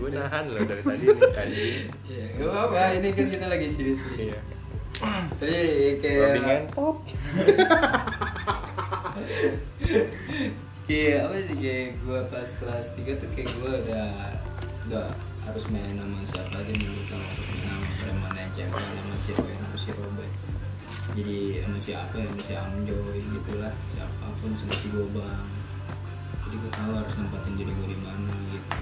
[0.00, 4.00] Gue nahan loh dari tadi nih anjing iya gak apa ini kan kita lagi serius
[4.08, 4.40] nih iya.
[5.36, 6.96] Tadi babi kayak ngentot
[10.88, 11.56] kayak apa sih?
[11.60, 14.08] Kayak gue pas kelas 3 tuh kayak gue udah
[14.88, 15.06] udah
[15.44, 19.14] harus main sama siapa aja nih lu tahu harus main sama preman yang cewek sama
[19.20, 20.32] si Roy sama si Robert.
[21.10, 25.59] Jadi sama siapa ya sama si Amjoy gitu lah siapa pun sama si Gobang
[26.50, 28.74] jadi gue tahu harus nempatin diri gue di mana gitu.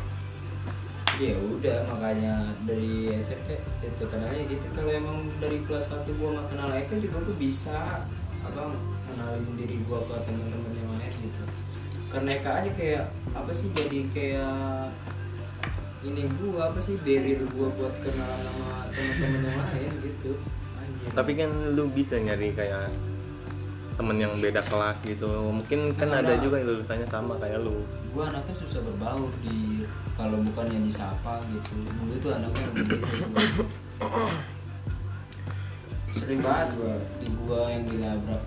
[1.20, 4.64] Ya udah makanya dari SMP itu kenalnya gitu.
[4.72, 8.08] Kalau emang dari kelas 1 gue nggak kenal Eka juga gue bisa
[8.40, 8.72] apa
[9.04, 11.42] kenalin diri gue ke teman-teman yang lain gitu.
[12.08, 13.04] Karena Eka aja kayak
[13.36, 14.88] apa sih jadi kayak
[16.08, 20.32] ini gue apa sih barrier gue buat kenalan sama teman-teman yang lain gitu.
[20.78, 21.10] Anjir.
[21.12, 22.88] tapi kan lu bisa nyari kayak
[23.98, 25.26] temen yang beda kelas gitu.
[25.50, 27.82] Mungkin kan ada juga yang lulusannya sama kayak lu.
[28.14, 29.82] Gue anaknya susah berbaur di
[30.14, 31.74] kalau bukannya disapa gitu.
[31.82, 32.96] Dulu tuh anaknya begitu
[36.28, 38.44] sering banget gue di gua yang dilabrak.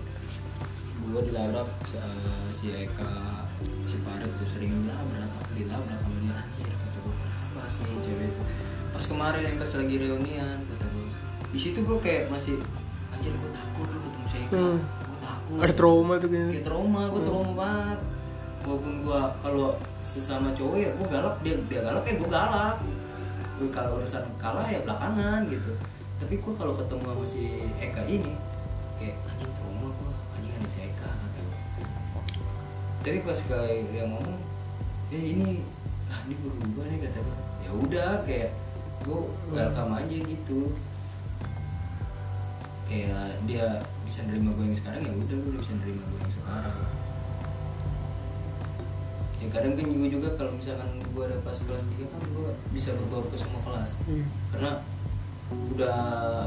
[1.02, 1.66] Gua dilabrak
[1.98, 3.42] eh, si Eka
[3.82, 6.30] si Farid tuh sering dilabrak aku dilabrak sama dia.
[6.30, 8.42] Anjir kata gue kenapa sih cewek itu?
[8.94, 11.08] Pas kemarin yang pas lagi reunian kata gue
[11.50, 12.62] di situ gue kayak masih
[13.10, 14.54] anjir gue takut gue ketemu si Eka.
[14.54, 14.78] Hmm.
[15.60, 18.00] Ada trauma tuh kayak kayaknya trauma gue trauma banget.
[18.62, 19.68] Walaupun gue kalau
[20.06, 22.76] sesama cowok ya gue galak dia dia galak ya gue galak.
[23.58, 25.72] Gue kalau urusan kalah ya belakangan gitu.
[26.22, 27.42] Tapi gue kalau ketemu sama si
[27.82, 28.32] Eka ini
[29.02, 31.58] kayak anjing trauma gue anjing ada si Eka gua.
[33.02, 34.38] tapi pas kayak yang ngomong
[35.10, 35.66] ya ini
[36.06, 37.36] ah ini berubah nih kata gue
[37.66, 38.50] ya udah kayak
[39.02, 40.70] gue welcome aja gitu
[42.92, 46.76] kayak dia bisa nerima gue yang sekarang ya udah gue bisa nerima gue yang sekarang.
[49.40, 52.92] Ya kadang kan juga juga kalau misalkan gue ada pas kelas 3 kan gue bisa
[52.92, 53.90] berbaur ke semua kelas.
[54.04, 54.26] Iya.
[54.52, 54.70] karena
[55.52, 55.98] udah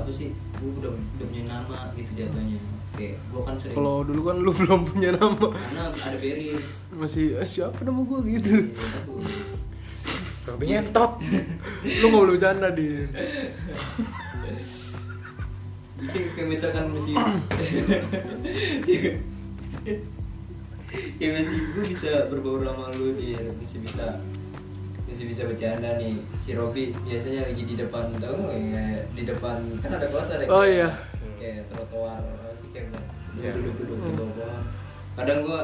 [0.02, 2.62] apa sih gue udah udah punya nama gitu jatuhnya.
[2.94, 5.48] Kayak gue kan sering kalau dulu kan lu belum punya nama.
[5.50, 6.62] Karena ada barrier
[6.94, 8.22] masih eh, siapa nama gua?
[8.22, 8.70] gitu.
[8.70, 9.34] Iya, bagus.
[10.46, 11.12] Tapi nyentot.
[11.82, 13.02] lu nggak boleh bercanda di
[15.98, 17.12] kayak misalkan mesti
[21.16, 24.20] kayak masih gue bisa berbaur sama lu dia masih bisa
[25.06, 29.58] masih bisa bercanda nih si Robi biasanya lagi di depan tau nggak kayak di depan
[29.80, 30.90] kan ada kelas ada Oh, kayak- iya.
[31.38, 32.92] kayak trotoar apa sih kayak
[33.36, 33.52] Iya.
[33.54, 34.64] duduk duduk di bawah pohon.
[35.16, 35.62] kadang gue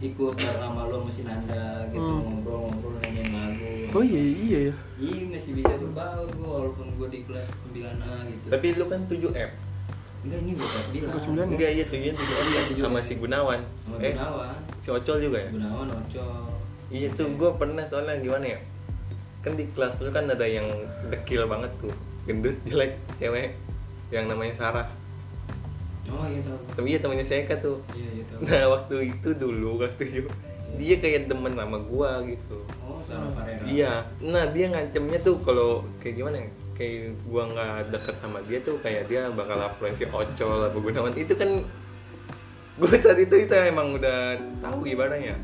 [0.00, 2.24] ikut bareng sama lu masih Nanda gitu Hmm.
[2.24, 7.20] ngobrol-ngobrol nanyain lagu oh iya iya ya iya masih bisa berbaur gue walaupun gue di
[7.22, 7.92] kelas 9A
[8.26, 9.50] gitu Tapi lu kan 7M.
[10.20, 11.52] enggak ini gue kelas 9 Kelas 9.
[11.52, 13.60] Enggak iya 7 7M sama si Gunawan.
[13.78, 15.50] sama Eh, Gunawan si Ocol juga ya?
[15.50, 16.42] Gunawan Ocol
[16.88, 18.60] Iya tuh gue pernah soalnya gimana ya
[19.40, 20.66] Kan di kelas lu kan ada yang
[21.06, 21.92] dekil banget tuh
[22.24, 23.54] Gendut jelek cewek
[24.08, 24.88] Yang namanya Sarah
[26.12, 26.58] oh iya tahu.
[26.76, 27.78] Tapi iya temannya Seka tuh.
[27.94, 28.40] Iya iya tahu.
[28.46, 30.26] Nah waktu itu dulu kelas 7
[30.78, 32.62] Dia kayak demen sama gua gitu.
[32.86, 33.62] Oh Sarah Farera.
[33.66, 34.06] Iya.
[34.22, 36.48] Nah dia ngancemnya tuh kalau kayak gimana ya?
[36.78, 41.14] Kayak gua nggak deket sama dia tuh Kayak dia bakal upload si Ocol apa Gunawan.
[41.18, 41.50] Itu kan
[42.80, 45.36] Gue saat itu itu emang udah tahu ibaratnya.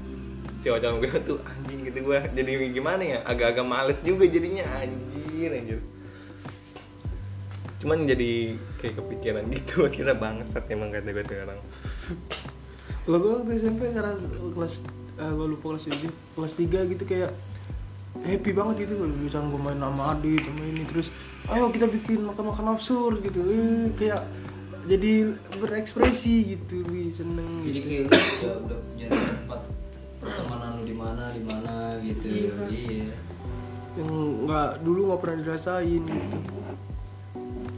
[0.62, 2.22] Si Ocol sama Gunawan tuh anjing gitu gua.
[2.31, 3.18] Jadi gimana ya?
[3.26, 4.64] Agak-agak males juga jadinya.
[4.79, 5.81] Anjir anjir
[7.77, 11.61] Cuman jadi kayak kepikiran gitu Akhirnya bangsat emang kata gue sekarang
[13.07, 14.19] kalau gua waktu SMP karena
[14.51, 14.75] kelas
[15.23, 17.31] eh, gua lupa kelas tujuh kelas 3 gitu kayak
[18.27, 21.09] happy banget gitu misalnya gua main sama Adi sama ini terus
[21.47, 23.39] ayo kita bikin makan-makan absurd gitu.
[23.47, 24.27] Eh, kayak
[24.91, 27.87] jadi berekspresi gitu Wi seneng jadi gitu.
[27.87, 29.61] kayak udah udah punya tempat
[30.19, 32.27] pertemanan lu di mana di mana gitu.
[32.27, 32.55] Iya.
[32.75, 33.15] iya.
[33.97, 34.12] Yang
[34.47, 36.39] nggak dulu nggak pernah dirasain gitu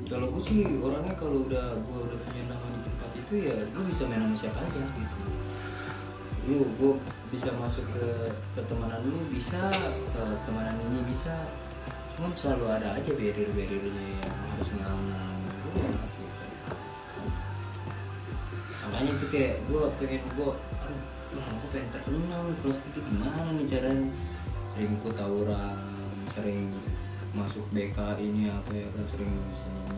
[0.09, 3.85] kalau gue sih orangnya kalau udah gue udah punya nama di tempat itu ya lu
[3.85, 5.19] bisa main sama siapa aja gitu.
[6.49, 6.93] Lu gue
[7.29, 9.69] bisa masuk ke pertemanan lu bisa
[10.17, 11.45] ke temanan ini bisa.
[12.17, 15.05] Cuman selalu ada aja barrier barriernya yang harus ngalang
[15.45, 16.25] gue gitu.
[18.89, 24.09] makanya itu kayak gue pengen gue aduh gue pengen terkenal kelas tiga gimana nih caranya?
[24.73, 25.77] Sering ikut tawuran
[26.33, 26.73] sering
[27.37, 29.98] masuk BK ini apa ya kan sering ini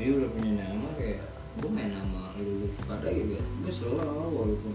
[0.00, 1.20] jadi udah punya nama kayak
[1.60, 3.44] gue main nama lu pada gitu ya.
[3.60, 4.72] Gue selalu walaupun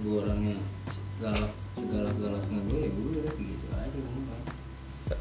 [0.00, 0.56] gue orangnya
[1.20, 4.36] galak segalak galaknya gue ya udah kayak gitu aja gue.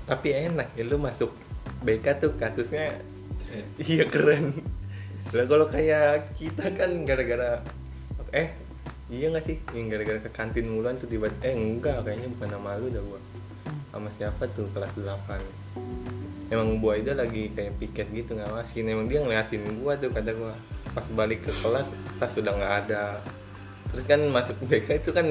[0.08, 1.36] Tapi enak ya lu masuk
[1.84, 3.04] BK tuh kasusnya
[3.84, 4.64] Iya keren.
[5.36, 7.60] Lah kalau kayak kita kan gara-gara
[8.32, 8.56] eh
[9.12, 9.60] iya gak sih?
[9.76, 13.20] Yang gara-gara ke kantin mulan tuh tiba eh enggak kayaknya bukan nama lu dah gua.
[13.92, 15.67] Sama siapa tuh kelas 8
[16.48, 20.56] emang Bu Aida lagi kayak piket gitu ngawasin emang dia ngeliatin gua tuh kata gua.
[20.96, 23.20] Pas balik ke kelas tas sudah nggak ada.
[23.94, 25.28] Terus kan masuk BK itu kan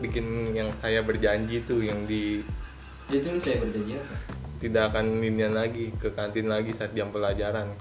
[0.00, 2.40] bikin yang saya berjanji tuh yang di
[3.10, 4.16] itu lu saya berjanji apa?
[4.60, 7.72] tidak akan linian lagi ke kantin lagi saat jam pelajaran.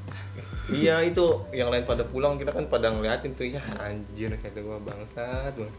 [0.69, 4.77] Iya itu yang lain pada pulang kita kan pada ngeliatin tuh ya anjir kata gua
[4.77, 5.73] bangsat bangsat.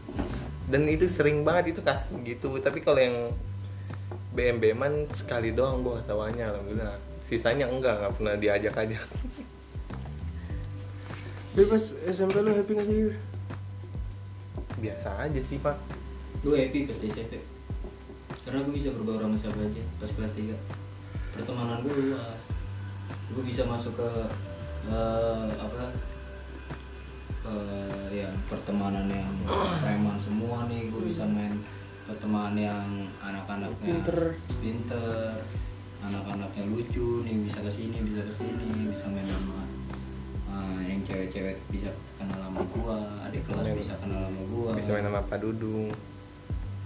[0.67, 2.59] dan itu sering banget itu kasus gitu.
[2.59, 3.31] Tapi kalau yang
[4.31, 6.95] BM man sekali doang gua tawanya alhamdulillah.
[7.27, 9.03] Sisanya enggak nggak pernah diajak ajak
[11.51, 13.11] tapi pas SMP lu happy gak sih
[14.81, 15.77] biasa aja sih pak.
[16.41, 17.37] Gue happy pas di SMP
[18.41, 22.43] karena gue bisa berbaur sama siapa aja pas kelas 3 pertemanan gue luas.
[23.35, 24.09] Gue bisa masuk ke
[24.89, 25.93] eh, apa?
[27.41, 29.29] Eh, ya pertemanan yang
[29.83, 30.89] preman semua nih.
[30.89, 31.61] Gue bisa main
[32.07, 32.87] pertemanan yang
[33.21, 34.19] anak-anaknya Pinter.
[34.59, 35.37] pinter
[36.01, 39.59] anak-anaknya lucu nih bisa ke sini bisa ke sini bisa main sama
[40.51, 42.97] eh, yang cewek-cewek bisa kenal sama gua
[43.29, 43.77] adik kelas Main.
[43.77, 44.71] bisa kenal sama gua.
[44.75, 45.89] Bisa main sama Pak Dudung.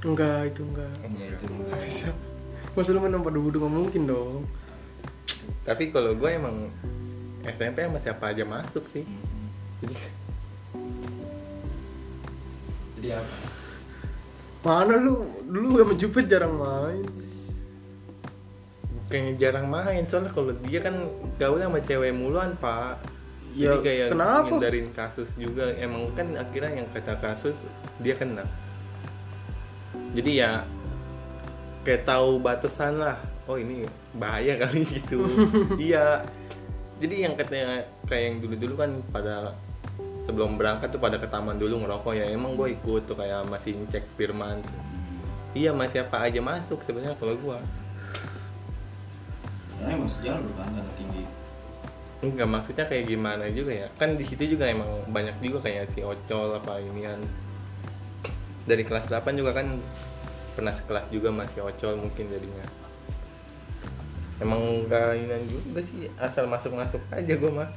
[0.06, 0.93] Enggak itu enggak.
[1.17, 2.08] Ya itu Nggak bisa.
[2.75, 4.43] Masa lu main sama dulu nggak mungkin dong.
[5.63, 6.69] Tapi kalau gue emang
[7.45, 9.06] SMP sama siapa aja masuk sih.
[9.06, 9.47] Hmm.
[9.82, 9.95] jadi
[12.95, 13.36] jadi apa
[14.65, 15.30] mana lu?
[15.45, 17.06] Dulu sama Jupit jarang main.
[19.06, 21.06] Kayaknya jarang main soalnya kalau dia kan
[21.38, 22.97] gaul sama cewek muluan pak.
[23.56, 24.47] Ya, jadi kayak kenapa?
[24.51, 25.71] ngindarin kasus juga.
[25.78, 27.56] Emang kan akhirnya yang kata kasus
[28.01, 28.43] dia kena.
[30.12, 30.65] Jadi ya
[31.86, 33.21] kayak tahu batasan lah.
[33.45, 33.86] Oh ini
[34.17, 35.23] bahaya kali gitu.
[35.80, 36.25] Iya.
[36.97, 39.54] Jadi yang katanya kayak yang dulu dulu kan pada
[40.25, 42.25] sebelum berangkat tuh pada ke taman dulu ngerokok ya.
[42.33, 44.81] Emang gue ikut tuh kayak masih cek Firman tuh.
[45.55, 47.63] iya masih apa aja masuk sebenarnya kalau gua.
[49.79, 51.23] Karena emang sejalur kan karena tinggi.
[52.19, 53.88] Enggak maksudnya kayak gimana juga ya.
[53.95, 57.19] Kan di situ juga emang banyak juga kayak si ocol apa ini kan.
[58.67, 59.79] Dari kelas 8 juga kan
[60.59, 62.65] pernah sekelas juga masih ocol mungkin jadinya.
[64.43, 67.69] Emang enggak ini juga sih asal masuk masuk aja gua mah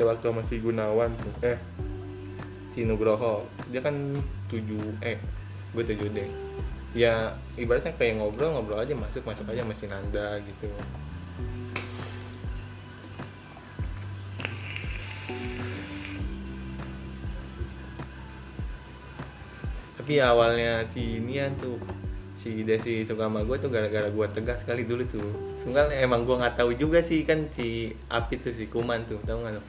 [0.00, 1.34] kayak waktu sama si Gunawan tuh.
[1.44, 1.60] Eh
[2.72, 3.44] si Nugroho.
[3.68, 3.92] Dia kan
[4.48, 4.64] 7
[5.04, 5.20] eh
[5.76, 6.24] gue 7 deh.
[6.96, 10.72] Ya ibaratnya kayak ngobrol ngobrol aja masuk masuk aja masih nanda gitu.
[20.00, 21.76] Tapi awalnya si Nian tuh
[22.40, 25.28] si Desi suka sama gue tuh gara-gara gue tegas sekali dulu tuh.
[25.60, 29.44] Sebenarnya emang gue nggak tahu juga sih kan si Api tuh si Kuman tuh tahu
[29.44, 29.62] nggak lo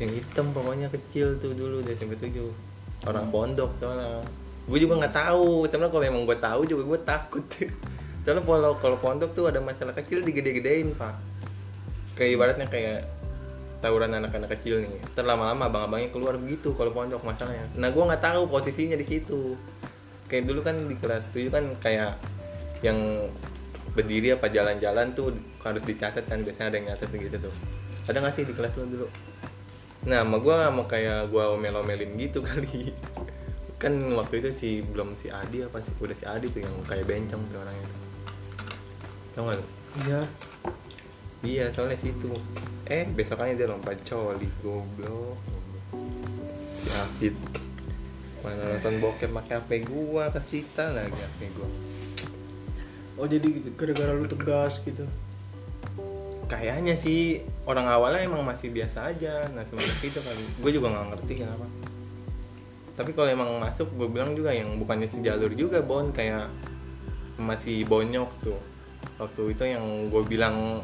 [0.00, 4.26] yang hitam pokoknya kecil tuh dulu dari SMP 7 orang pondok soalnya
[4.64, 7.44] gue juga nggak tahu karena kalau emang gue tahu juga gue takut.
[8.24, 11.12] Soalnya kalau kalau pondok tuh ada masalah kecil digede-gedein pak.
[12.16, 13.04] Kayak ibaratnya kayak
[13.84, 14.96] tawuran anak-anak kecil nih.
[15.12, 17.68] Terlama-lama abang-abangnya keluar begitu kalau pondok masalahnya.
[17.76, 19.52] Nah gue nggak tahu posisinya di situ
[20.28, 22.18] kayak dulu kan di kelas 7 kan kayak
[22.80, 23.28] yang
[23.94, 25.32] berdiri apa jalan-jalan tuh
[25.62, 27.54] harus dicatat kan biasanya ada yang nyatet gitu tuh.
[28.10, 29.06] Ada nggak sih di kelas lu dulu?
[30.04, 32.92] Nah sama gue mau kayak gue omel-omelin gitu kali.
[33.78, 37.04] Kan waktu itu si belum si Adi apa sih udah si Adi tuh yang kayak
[37.08, 37.88] bencong tuh orangnya
[39.34, 39.66] tau gak lu?
[40.06, 40.20] iya.
[41.44, 42.32] Iya soalnya situ.
[42.88, 45.36] Eh besokannya dia lompat coli goblok.
[46.80, 47.34] Si Afid
[48.44, 51.68] mana nonton bokep pakai HP gua kecita lagi HP gua.
[53.14, 53.46] Oh jadi
[53.78, 55.06] gara-gara lu tegas gitu?
[56.44, 59.48] Kayaknya sih orang awalnya emang masih biasa aja.
[59.54, 61.66] Nah semenjak itu kali gue juga nggak ngerti kenapa.
[62.94, 66.10] Tapi kalau emang masuk gue bilang juga yang bukannya sejalur juga bon.
[66.10, 66.50] Kayak
[67.38, 68.60] masih bonyok tuh.
[69.16, 70.82] Waktu itu yang gue bilang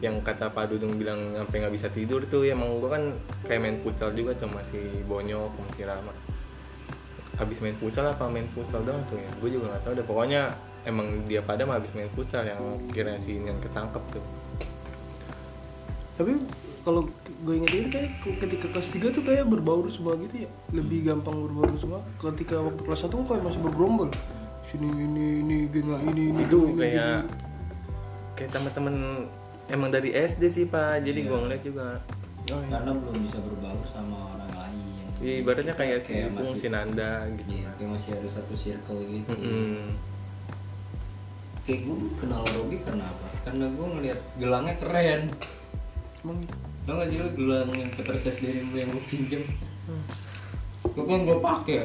[0.00, 3.04] yang kata Pak Dudung bilang sampai nggak bisa tidur tuh ya emang gue kan
[3.44, 6.16] kayak main futsal juga tuh masih bonyok masih ramah
[7.40, 9.30] habis main futsal apa main futsal doang tuh ya?
[9.40, 10.06] Gue juga nggak tahu deh.
[10.06, 10.52] Pokoknya
[10.84, 12.60] emang dia pada mah habis main futsal yang
[12.92, 14.24] kira si yang ketangkep tuh.
[16.20, 16.36] Tapi
[16.84, 17.08] kalau
[17.44, 18.10] gue inget-inget kayak
[18.44, 20.50] ketika kelas 3 tuh kayak berbaur semua gitu ya.
[20.76, 22.04] Lebih gampang berbaur semua.
[22.20, 24.08] Ketika waktu kelas 1 kan kayak masih bergerombol.
[24.68, 27.26] Sini ini ini geng ini ini ini, kayak
[28.36, 29.26] kayak teman-teman
[29.66, 31.02] emang dari SD sih pak.
[31.02, 31.28] Jadi Iya.
[31.32, 31.86] gua ngeliat juga.
[32.50, 32.72] Oh, iya.
[32.72, 34.59] karena belum bisa berbaur sama orang lain
[35.20, 37.50] ibaratnya Kita kayak si kayak itu masih si Nanda gitu.
[37.52, 39.32] iya, kayak masih ada satu circle gitu.
[39.36, 39.92] Mm-mm.
[41.60, 43.28] kayak gue kenal Robi karena apa?
[43.44, 45.22] Karena gue ngeliat gelangnya keren.
[46.24, 46.38] Emang
[46.80, 49.44] Tau gak sih lu gelang yang keterses dari lu yang gue pinjem
[49.90, 50.06] Hmm.
[50.92, 51.76] Gue kan gue pake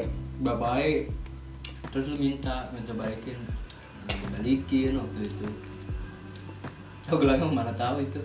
[0.45, 0.77] Bapak
[1.89, 3.39] Terus lu minta Minta balikin.
[4.07, 5.47] Gue balikin waktu itu.
[7.07, 8.21] Tau gelangnya mana tahu itu.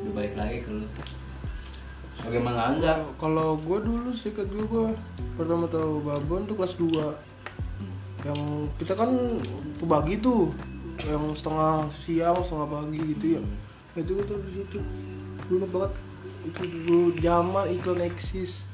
[0.00, 0.86] Udah balik lagi ke lu
[2.20, 4.86] Bagaimana enggak kalau gue dulu sih gue gue
[5.34, 8.40] pertama tahu babon tuh kelas 2 yang
[8.76, 9.10] kita kan
[9.80, 10.52] kebagi tuh
[11.00, 13.40] yang setengah siang setengah pagi gitu ya.
[13.96, 14.78] Itu gue tuh di situ.
[15.48, 15.92] Gue inget banget
[16.40, 18.68] itu dulu zaman iklan eksis.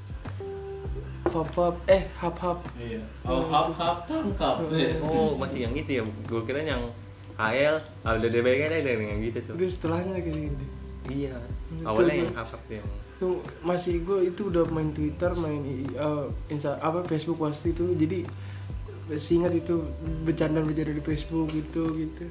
[1.26, 2.58] Fap fap eh hap hap.
[2.78, 3.02] Iya.
[3.26, 4.62] Oh hap hap tangkap.
[4.70, 5.02] Iya.
[5.02, 6.02] oh masih yang itu ya.
[6.30, 6.86] Gua kira yang
[7.34, 9.54] AL ada DBG ada yang gitu tuh.
[9.58, 10.64] Itu setelahnya kayak gitu.
[11.10, 11.34] Iya.
[11.82, 15.64] Awalnya yang hafal yang itu masih gue itu udah main Twitter main
[15.96, 17.96] uh, Insta apa Facebook pasti itu.
[17.96, 18.28] Jadi
[19.16, 19.88] singkat itu
[20.20, 22.28] bercanda bercanda di Facebook gitu gitu.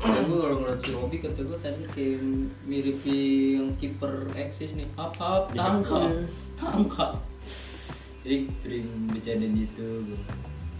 [0.00, 2.24] Ya gue kalau ngeliat si Robi kata gue tadi kayak
[2.64, 4.88] mirip yang kiper eksis nih.
[4.96, 6.24] Hap hap tangkap Iya.
[6.56, 7.12] Tangkap.
[8.24, 10.16] Jadi sering bercanda gitu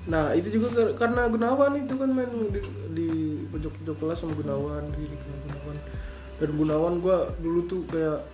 [0.09, 2.61] nah itu juga kar- karena Gunawan itu kan main di,
[2.97, 3.09] di
[3.53, 5.77] pojok pojok kelas sama Gunawan di, di Gunawan.
[6.41, 8.25] Dan Gunawan gue dulu tuh kayak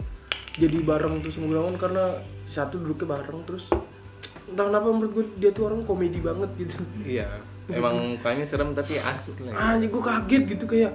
[0.56, 2.16] jadi bareng tuh sama Gunawan karena
[2.48, 3.68] satu duduknya bareng terus
[4.46, 6.80] entah kenapa menurut gue dia tuh orang komedi banget gitu.
[7.02, 7.28] Iya
[7.66, 9.56] emang kayaknya serem tapi asik lah ya.
[9.74, 10.92] anjing gue kaget gitu kayak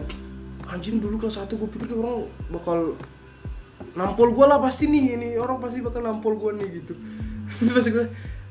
[0.72, 2.16] anjing dulu kelas 1 gue pikir tuh orang
[2.48, 2.96] bakal
[3.92, 6.94] nampol gue lah pasti nih ini orang pasti bakal nampol gue nih gitu.
[7.60, 8.06] Terus pas gue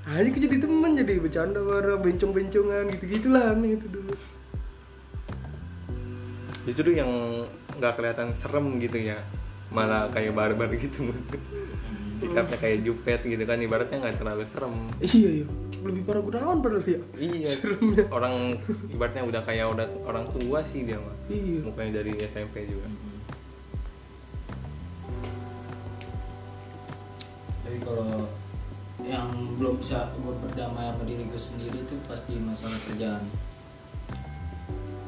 [0.05, 4.15] anjing kok jadi temen jadi bercanda bareng bencong-bencongan gitu gitulah aneh itu dulu.
[6.69, 7.09] Justru yang
[7.81, 9.17] nggak kelihatan serem gitu ya
[9.71, 11.15] malah kayak barbar gitu
[12.21, 14.77] sikapnya kayak jupet gitu kan ibaratnya nggak terlalu serem.
[15.01, 15.47] Iya iya.
[15.81, 17.01] Lebih parah Gunawan padahal ya.
[17.17, 17.51] Iya.
[18.13, 18.61] Orang
[18.93, 21.65] ibaratnya udah kayak udah orang tua sih dia mah iya.
[21.65, 22.89] Mukanya dari SMP juga.
[27.65, 28.29] Tapi kalau
[29.01, 33.25] yang belum bisa gue berdamai sama diri gue sendiri itu pasti masalah kerjaan.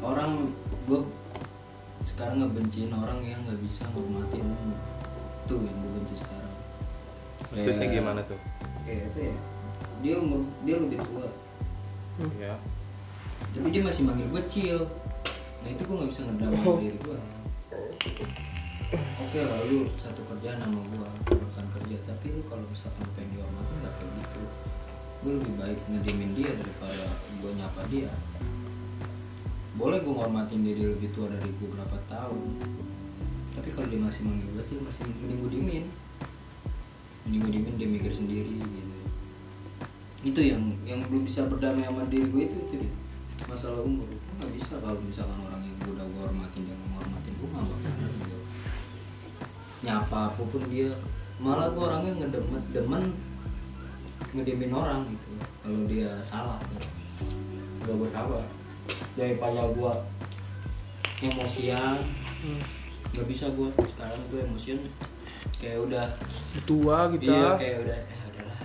[0.00, 0.56] Orang
[0.88, 1.00] gue
[2.03, 4.78] sekarang ngebenciin orang yang nggak bisa ngormatin umur
[5.44, 6.55] tuh yang gue benci sekarang.
[7.42, 8.38] Maksudnya Kayak- gimana tuh?
[8.82, 9.36] kayak apa ya?
[10.03, 11.28] Dia umur dia lebih tua.
[12.36, 12.55] Ya
[13.53, 14.78] tapi dia masih manggil gue cil.
[15.61, 16.78] Nah itu gue nggak bisa ngedamai Oh.
[16.78, 17.18] diri gue
[18.92, 21.96] oke lah lu satu kerjaan sama gue bukan kerja.
[22.05, 24.40] Tapi lu kalau misalkan pengen dihormatin nggak kayak gitu.
[25.22, 27.07] Gue lebih baik ngediemin dia daripada
[27.38, 28.11] gue nyapa dia
[29.73, 32.61] boleh gue ngormatin dia dia lebih tua dari gue berapa tahun.
[33.57, 35.85] Tapi kalau dia masih manggil gue masih mending gue diemin.
[37.25, 38.97] Mending gue diemin dia mikir sendiri gitu.
[40.23, 42.93] Itu yang yang belum bisa berdamai sama diri gue itu itu dia.
[43.49, 44.05] Masalah umur.
[44.12, 47.64] Gue nggak bisa kalau misalkan orang yang gue udah gue hormatin dia menghormatin gue nggak
[47.64, 48.39] bakal gitu.
[49.83, 50.95] nyapa apa pun dia
[51.43, 53.05] malah gue orangnya ngedemen demen
[54.37, 55.33] ngedemin orang gitu.
[55.64, 56.87] Kalau dia salah gitu.
[57.83, 58.61] gak bersabar
[59.16, 59.92] daripada gue
[61.22, 61.98] emosian.
[62.42, 62.62] Hmm.
[63.12, 64.78] nggak bisa gue sekarang gue emosian.
[65.60, 66.06] Kayak udah
[66.64, 67.32] tua kita.
[67.32, 68.60] Iya kayak udah eh udahlah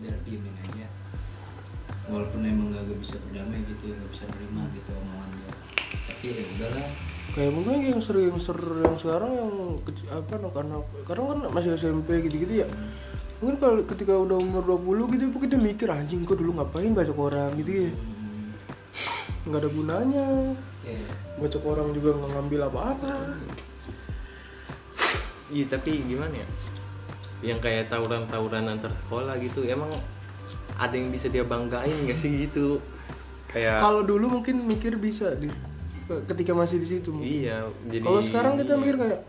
[0.00, 0.86] biar diemin aja.
[2.10, 5.50] Walaupun emang gak, bisa berdamai gitu ya gak bisa nerima gitu omongan dia.
[6.10, 6.88] Tapi ya udahlah
[7.30, 9.52] kayak mungkin yang sering ser yang sekarang yang
[10.10, 10.76] apa no karena
[11.06, 12.68] karena kan masih SMP gitu-gitu ya.
[13.40, 17.12] Mungkin kalau ketika udah umur 20 gitu mungkin dia mikir anjing kok dulu ngapain baca
[17.14, 17.90] orang gitu ya.
[17.94, 18.09] Hmm,
[19.48, 20.26] nggak ada gunanya.
[20.84, 21.00] Ya
[21.40, 23.14] baca orang juga nggak ngambil apa-apa.
[25.50, 26.48] Iya tapi gimana ya?
[27.40, 29.88] Yang kayak tawuran-tawuran antar sekolah gitu emang
[30.76, 32.78] ada yang bisa dia banggain gak sih gitu?
[33.48, 35.48] Kayak kalau dulu mungkin mikir bisa di
[36.28, 37.30] ketika masih di situ mungkin.
[37.30, 39.20] iya jadi kalau sekarang kita mikir kayak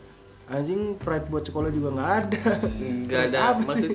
[0.50, 2.44] anjing pride buat sekolah juga nggak ada.
[3.06, 3.90] Nggak ada Apa sih?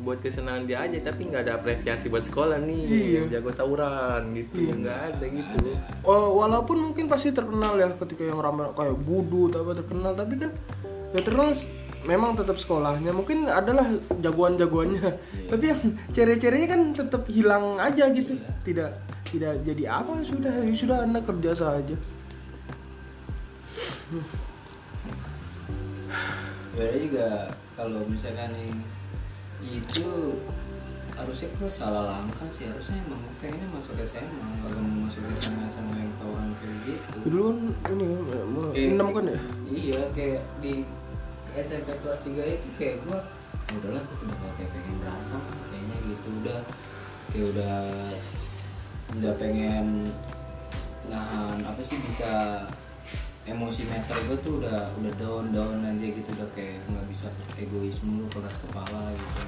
[0.00, 2.82] Buat kesenangan dia aja tapi nggak ada apresiasi buat sekolah nih.
[2.84, 3.20] Iya.
[3.30, 4.72] jago tawuran gitu Iya.
[4.74, 5.56] nggak ada gitu.
[6.02, 10.50] Oh, walaupun mungkin pasti terkenal ya ketika yang ramai kayak budut apa terkenal tapi kan
[11.10, 11.68] ya terkenal s-
[12.00, 13.10] memang tetap sekolahnya.
[13.10, 13.84] Mungkin adalah
[14.16, 15.04] jagoan-jagoannya.
[15.46, 18.40] Tapi yang cere-cerenya kan tetap hilang aja gitu.
[18.64, 18.90] Tidak
[19.26, 21.96] tidak jadi apa sudah ya sudah anda kerja saja.
[26.72, 27.28] Beda juga
[27.76, 28.74] kalau misalkan yang
[29.62, 30.08] itu
[31.12, 32.64] harusnya gue salah langkah sih.
[32.64, 34.24] Harusnya emang gue pengennya masuk SMA
[34.62, 37.16] kalau mau masuk SMA sama yang tawuran kayak gitu.
[37.28, 37.58] Dulu kan
[37.92, 38.06] ini
[38.72, 39.40] Kayak- enam kan ya?
[39.68, 40.72] iya kayak di
[41.52, 43.18] SMP kelas 3 itu kayak gua
[43.66, 45.42] "Ya udahlah gua udah kayak pengen berantem?
[45.66, 46.60] Kayaknya gitu udah.
[47.28, 47.76] Kayak udah
[49.10, 49.86] udah pengen
[51.06, 52.62] nahan apa sih bisa
[53.48, 56.28] emosi meter gue tuh udah udah down down aja gitu.
[56.36, 57.26] Udah kayak nggak bisa
[57.56, 59.42] egois mulu keras kepala gitu.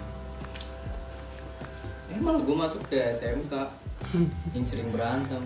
[2.13, 3.53] Eh malah gue masuk ke SMK
[4.57, 5.45] yang sering berantem.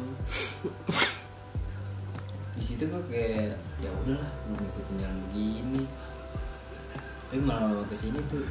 [2.54, 5.82] Di situ gue kayak ya udahlah gue ngikutin jalan begini.
[7.26, 8.46] Tapi malah ke sini tuh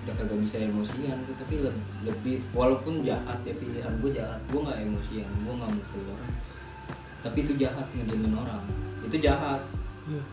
[0.00, 4.40] udah kagak bisa emosian tapi leb- lebih walaupun jahat ya pilihan gue jahat.
[4.48, 6.32] Gue nggak emosian gue nggak mukul orang
[7.20, 8.64] tapi itu jahat ngediemin orang.
[9.04, 9.60] Itu jahat.
[10.08, 10.24] Iya.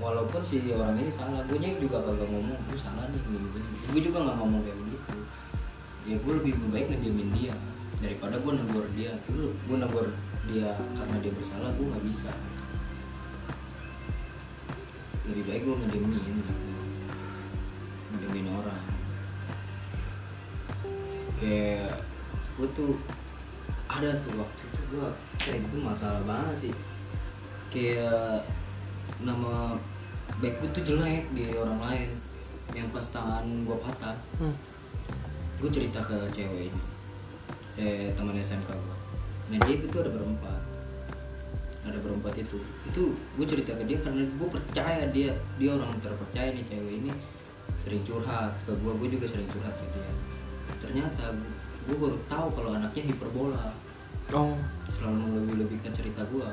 [0.00, 3.68] walaupun si orang ini salah gue juga kagak ngomong gue salah nih gini gini.
[3.92, 5.12] Gue juga nggak ngomong kayak begitu.
[6.08, 7.52] Ya gue lebih baik ngediemin dia
[8.00, 9.12] daripada gue negor dia.
[9.28, 10.08] Lu gue negor
[10.48, 12.32] dia karena dia bersalah gue nggak bisa.
[15.28, 16.54] Lebih baik gue ngediemin gitu.
[18.16, 18.82] ngediemin orang.
[21.44, 22.00] Kayak
[22.56, 22.96] gue tuh
[23.90, 25.08] ada tuh waktu itu gue
[25.42, 26.74] kayak itu masalah banget sih.
[27.74, 28.46] Kayak
[29.26, 29.74] nama
[30.38, 32.10] baik gue tuh jelek di orang lain.
[32.70, 34.54] Yang pas tangan gue patah Hmm.
[35.58, 36.82] gue cerita ke cewek ini
[37.76, 38.96] cewek teman SMK gue
[39.50, 40.62] nah dia itu ada berempat.
[41.82, 42.62] Ada berempat itu.
[42.86, 47.10] Itu gue cerita ke dia karena gue percaya dia dia orang terpercaya nih cewek ini.
[47.82, 50.12] Sering curhat ke gue gue juga sering curhat ke dia.
[50.78, 51.52] Ternyata gue
[51.96, 53.74] baru tahu kalau anaknya hiperbola.
[54.30, 54.54] Oh.
[54.90, 56.46] Selalu melebih-lebihkan cerita gue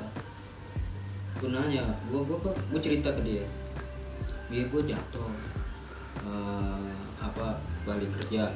[1.37, 3.45] gue nanya gue gue gue cerita ke dia.
[4.49, 5.29] Dia gue jatuh
[6.25, 8.49] eh, apa balik kerja.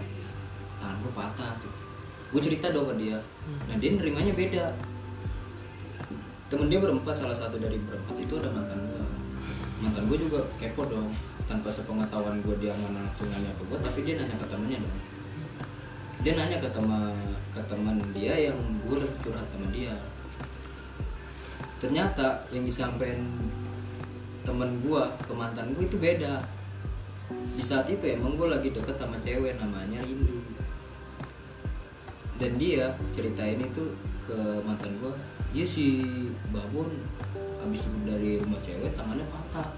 [0.82, 1.53] Tangan gue patah.
[1.61, 1.73] Tuh
[2.34, 3.17] gue cerita dong ke dia.
[3.69, 4.65] Nah dia nerimanya beda.
[6.49, 9.05] Temen dia berempat salah satu dari berempat itu ada mantan gue
[9.82, 11.13] mantan gue juga kepo dong.
[11.45, 15.20] Tanpa sepengetahuan gue dia nggak langsung nanya ke gue tapi dia nanya ke temennya dong
[16.22, 17.13] dia nanya ke teman
[17.51, 19.93] ke teman dia yang gue curhat sama dia.
[21.82, 23.26] Ternyata yang disampaikan
[24.45, 26.45] temen gue ke mantan gue itu beda.
[27.57, 30.41] Di saat itu emang gue lagi deket sama cewek namanya Rindu
[32.41, 33.93] dan dia ceritain itu
[34.26, 35.13] ke mantan gue
[35.53, 36.17] iya si
[36.49, 36.89] babon
[37.61, 39.69] habis dari rumah cewek tangannya patah.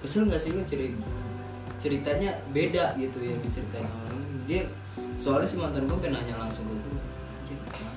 [0.00, 0.96] Kesel nggak sih lo ceri
[1.76, 4.64] ceritanya beda gitu yang diceritain orang dia
[5.20, 6.98] soalnya si mantan gue pengen nanya langsung ke gue
[7.44, 7.94] anjir apaan?"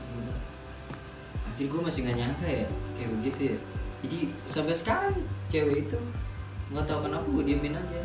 [1.48, 3.58] anjir gue masih nggak nyangka ya kayak begitu ya.
[4.02, 5.16] Jadi sampai sekarang
[5.54, 6.00] cewek itu
[6.74, 8.02] nggak tahu kenapa gue diemin aja.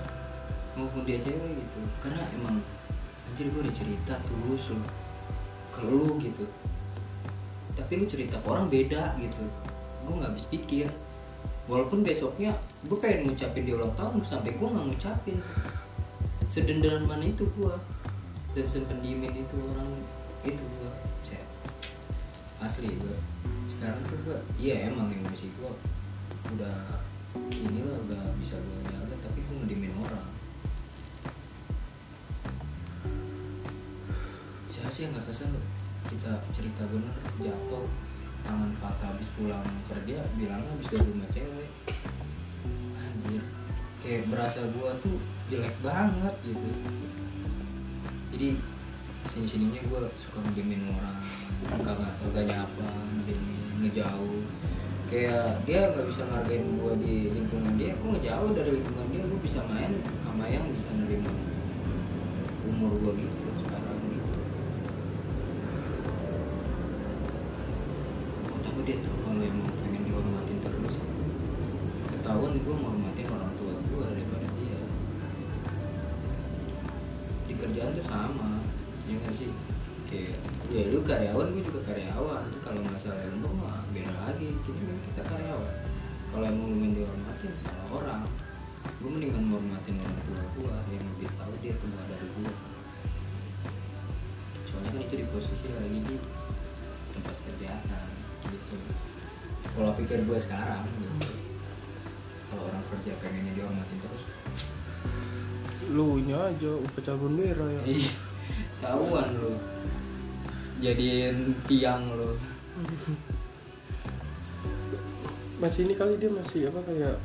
[0.77, 1.79] Maupun dia cewek gitu.
[2.05, 2.61] Karena emang
[3.33, 4.89] anjir gue udah cerita tulus loh.
[5.73, 6.45] Ke lu gitu.
[7.73, 9.45] Tapi lu cerita ke orang beda gitu.
[10.05, 10.89] Gue nggak habis pikir.
[11.67, 12.53] Walaupun besoknya
[12.85, 15.37] gue pengen ngucapin dia ulang tahun sampai gue nggak ngucapin.
[16.53, 17.73] Sedendaran mana itu gue
[18.57, 20.01] dan sependiemin itu orang
[20.41, 21.45] itu gue saya
[22.65, 23.17] asli gue
[23.69, 25.73] sekarang tuh gue iya emang emosi gue
[26.57, 27.05] udah
[27.53, 30.25] inilah udah bisa gue jaga tapi gue ngediemin orang.
[34.73, 35.53] Siapa sih yang nggak kesel?
[36.09, 37.85] Kita cerita bener jatuh
[38.41, 41.71] tangan patah habis pulang kerja bilangnya habis dari rumah cewek.
[43.05, 43.45] Anjir
[44.01, 45.21] kayak berasa gua tuh
[45.53, 46.71] jelek banget gitu
[48.35, 48.49] jadi
[49.27, 51.19] sini sininya gua suka ngediemin orang
[51.83, 51.97] nggak
[52.31, 54.43] nggak nyapa ngediemin ngejauh.
[55.07, 59.41] Kayak dia nggak bisa ngargain gua di lingkungan dia gua ngejauh dari lingkungan dia gua
[59.43, 59.93] bisa main
[60.27, 61.31] sama yang bisa nerima
[62.67, 63.47] umur sekarang gitu
[77.77, 78.51] kerjaan tuh sama
[79.05, 79.53] ya nggak sih?
[80.09, 80.41] Kayak
[80.73, 82.49] ya lu karyawan gue juga karyawan.
[82.65, 84.49] Kalau masalah umur mah beda lagi.
[84.65, 85.77] Kita kan kita karyawan.
[86.33, 88.25] Kalau emang lu main dihormatin salah orang.
[88.97, 92.53] Gue mendingan menghormatin orang tua gue yang lebih tahu dia tua dari gue
[94.73, 96.17] soalnya kan itu di posisi lagi di
[97.13, 98.09] tempat kerjaan
[98.57, 98.77] gitu.
[99.77, 100.85] Pola pikir gue sekarang
[106.47, 107.83] aja upacara bendera ya.
[108.83, 109.53] Tahuan lo
[110.77, 112.37] jadiin tiang lo
[115.57, 117.17] masih ini kali dia masih apa kayak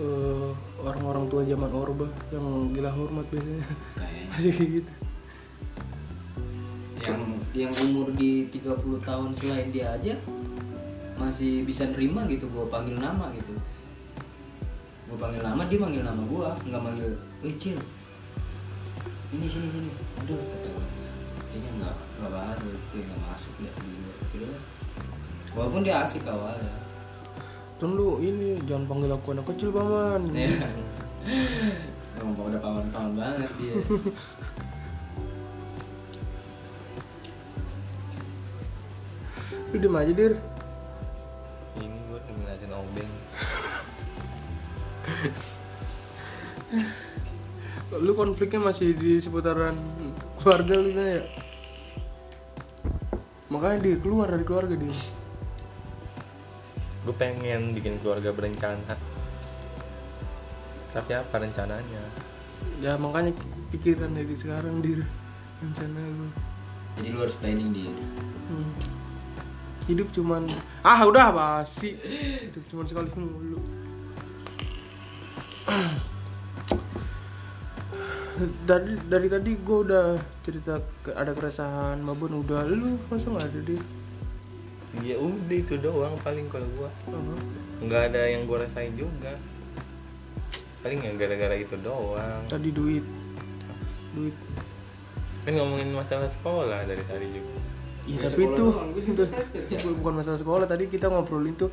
[0.00, 0.50] eh,
[0.80, 3.66] orang-orang tua zaman orba yang gila hormat biasanya.
[3.98, 4.26] Kayaknya.
[4.32, 4.92] Masih kayak gitu.
[6.98, 7.22] Yang
[7.56, 10.14] yang umur di 30 tahun selain dia aja
[11.18, 13.52] masih bisa nerima gitu gue panggil nama gitu.
[15.10, 17.10] Gue panggil nama dia manggil nama gue nggak manggil
[17.58, 17.78] Cil
[19.28, 19.90] ini sini sini.
[20.24, 20.86] Aduh kata gue
[21.48, 24.46] kayaknya nggak nggak banget gue nggak masuk ya di gue gitu
[25.56, 26.72] walaupun dia asik awalnya.
[27.78, 30.22] Kan lu ini jangan panggil aku anak kecil paman.
[32.18, 33.78] Ya emang udah paman-paman banget dia.
[39.70, 40.34] Lu diem aja dir.
[41.78, 43.12] Ini gue ngeliatin obeng
[47.98, 49.74] lu konfliknya masih di seputaran
[50.40, 51.22] keluarga lu ya?
[53.48, 54.92] Makanya dia keluar dari keluarga dia.
[57.04, 58.94] Gue pengen bikin keluarga berencana.
[60.92, 62.02] Tapi apa rencananya?
[62.82, 63.32] Ya makanya
[63.70, 65.02] pikiran dari sekarang dir.
[65.58, 66.28] Rencana lu
[66.98, 67.94] jadi lu harus planning dia
[68.48, 68.72] Hmm.
[69.84, 70.48] hidup cuman
[70.80, 71.94] ah udah basi.
[72.48, 73.60] Hidup cuman sekali mulu
[78.62, 80.06] dari dari tadi gue udah
[80.40, 82.64] cerita ke- ada keresahan maupun udah.
[82.64, 83.82] Lu masa nggak ada dia
[84.98, 87.34] ya udah itu doang paling kalau gue Apa?
[87.84, 89.36] nggak ada yang gue rasain juga.
[90.80, 92.42] Paling ya gara-gara itu doang.
[92.48, 93.04] Tadi duit.
[94.14, 94.34] Duit.
[95.44, 97.58] Kan ngomongin masalah sekolah dari tadi juga.
[98.08, 98.64] Iya Ya, tapi itu,
[99.76, 100.64] itu bukan masalah sekolah.
[100.64, 101.68] Tadi kita ngobrolin tuh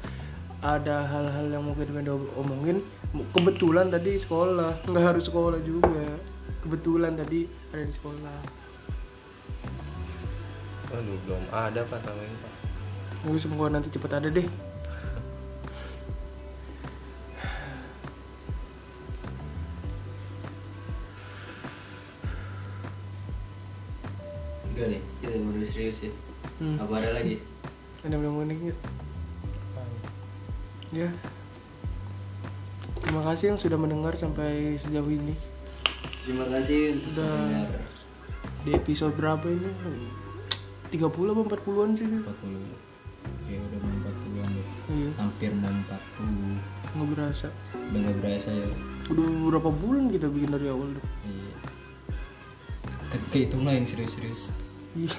[0.59, 2.77] ada hal-hal yang mungkin pengen omongin.
[3.31, 4.83] Kebetulan tadi sekolah.
[4.83, 6.03] Nggak harus sekolah juga
[6.65, 8.37] kebetulan tadi ada di sekolah.
[10.97, 12.53] Aduh belum ada pak sama ini pak.
[13.21, 14.47] Gue semoga nanti cepet ada deh.
[24.73, 26.11] Udah deh kita baru serius ya.
[26.57, 26.81] Hmm.
[26.81, 27.37] apa ada lagi?
[28.01, 28.73] Ada yang mau nanya?
[30.89, 31.09] ya.
[33.05, 35.54] Terima kasih yang sudah mendengar sampai sejauh ini
[36.25, 37.69] terima kasih untuk Udah.
[38.65, 39.69] di episode berapa ini?
[40.89, 42.85] 30 apa 40-an sih 40
[43.45, 45.09] ya udah mau 40 an deh iya.
[45.21, 47.47] Hampir mau 40 nggak berasa.
[47.91, 48.67] Udah nggak berasa ya.
[49.11, 51.05] Udah beberapa bulan kita bikin dari awal tuh?
[51.27, 51.53] Iya.
[53.31, 54.49] Kehitung lah yang serius-serius.
[54.95, 55.11] Iya.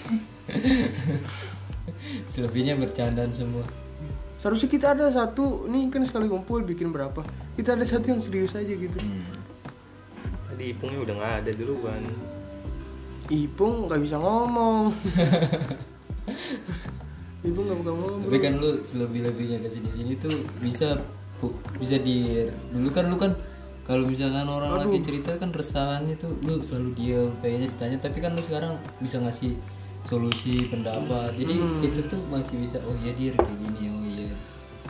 [2.32, 3.64] selebihnya bercandaan semua.
[4.40, 7.24] Seharusnya kita ada satu nih kan sekali kumpul bikin berapa?
[7.57, 8.96] Kita ada satu yang serius aja gitu.
[8.96, 9.36] Hmm.
[10.73, 12.03] Ipungnya udah nggak ada dulu kan
[13.27, 14.87] Ipung nggak bisa ngomong.
[17.47, 18.23] Ipung nggak bakal ngomong.
[18.31, 21.03] Tapi kan lu selebih-lebihnya ke sini-sini tuh bisa
[21.43, 23.35] pu- bisa di dulu kan lu kan
[23.83, 27.99] kalau misalkan orang lagi cerita kan resahannya tuh lu selalu diam kayaknya ditanya.
[27.99, 29.59] Tapi kan lu sekarang bisa ngasih
[30.07, 31.35] solusi pendapat.
[31.35, 34.31] Jadi kita tuh masih bisa oh iya dia kayak gini oh iya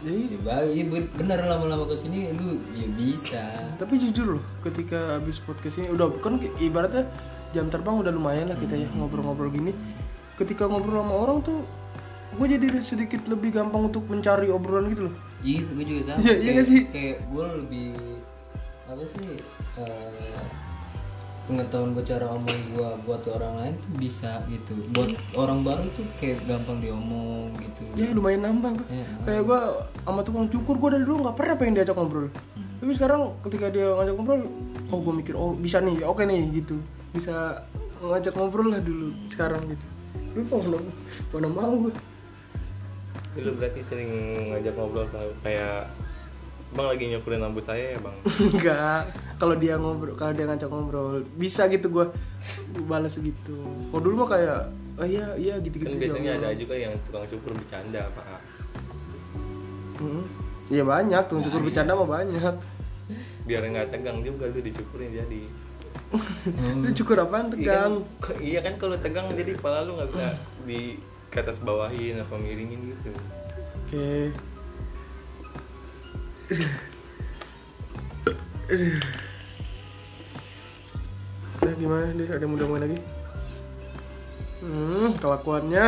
[0.04, 3.44] Jadi, ya iya, ben- bener lama-lama ke sini lu ya bisa.
[3.80, 7.08] tapi jujur loh ketika habis podcast ini udah kan ibaratnya
[7.54, 9.72] jam terbang udah lumayan lah kita ya ngobrol-ngobrol gini.
[10.36, 11.64] Ketika ngobrol sama orang tuh
[12.36, 15.14] gue jadi sedikit lebih gampang untuk mencari obrolan gitu loh.
[15.40, 16.18] Iya gue juga sama.
[16.20, 16.82] Iya, iya kayak, nggak sih?
[16.92, 17.88] kayak gue lebih
[18.86, 19.28] apa sih
[19.80, 20.42] eh,
[21.46, 24.74] pengetahuan gue cara omong gue buat orang lain tuh bisa gitu.
[24.90, 27.82] Buat orang baru tuh kayak gampang diomong gitu.
[27.94, 28.74] Ya lumayan nambah.
[28.90, 29.60] Ya, kayak gue
[30.02, 32.28] sama tukang cukur gue dari dulu nggak pernah pengen diajak ngobrol.
[32.82, 34.40] Tapi sekarang ketika dia ngajak ngobrol
[34.90, 36.76] oh gue mikir oh bisa nih oke nih gitu.
[37.14, 37.64] Bisa
[38.02, 39.86] ngajak ngobrol lah dulu sekarang gitu.
[40.34, 40.78] Dulu mana
[41.32, 41.74] mana mau?
[41.78, 41.94] Gue
[43.36, 44.10] Lu berarti sering
[44.52, 45.86] ngajak ngobrol tau kayak
[46.76, 48.16] Bang lagi nyukurin rambut saya ya bang?
[48.52, 49.02] Enggak.
[49.40, 52.06] Kalau dia ngobrol kalau dia ngajak ngobrol bisa gitu gue
[52.84, 53.56] balas gitu.
[53.90, 54.60] Kalau dulu mah kayak
[54.96, 58.40] oh iya iya gitu gitu Kan biasanya ada juga yang tukang cukur bercanda pak.
[60.66, 62.54] Iya banyak tuh cukur bercanda mah banyak.
[63.46, 65.42] Biar nggak tegang juga lu dicukurin jadi.
[66.86, 70.38] Lu cukur apaan tegang Iya kan, iya kan kalau tegang jadi kepala lu nggak bisa
[70.62, 71.02] di
[71.34, 73.10] ke atas bawahin apa miringin gitu.
[73.86, 74.30] Oke.
[81.66, 82.28] Nah, gimana deh?
[82.30, 82.98] Ada mudah mudahan lagi?
[84.62, 85.84] Hmm, kelakuannya.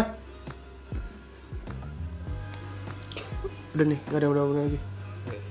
[3.78, 4.80] Udah nih, nggak ada mudah mudahan lagi.
[5.30, 5.50] yes.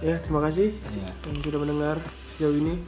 [0.00, 1.96] Ya, terima kasih ya yang sudah mendengar
[2.36, 2.80] sejauh ini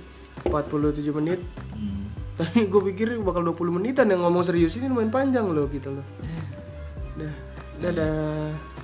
[0.49, 1.41] 47 menit.
[1.77, 2.05] hmm.
[2.39, 6.07] Tapi gue pikir bakal 20 menitan yang ngomong serius ini lumayan panjang loh gitu loh.
[7.19, 7.35] Dah,
[7.83, 8.78] dadah.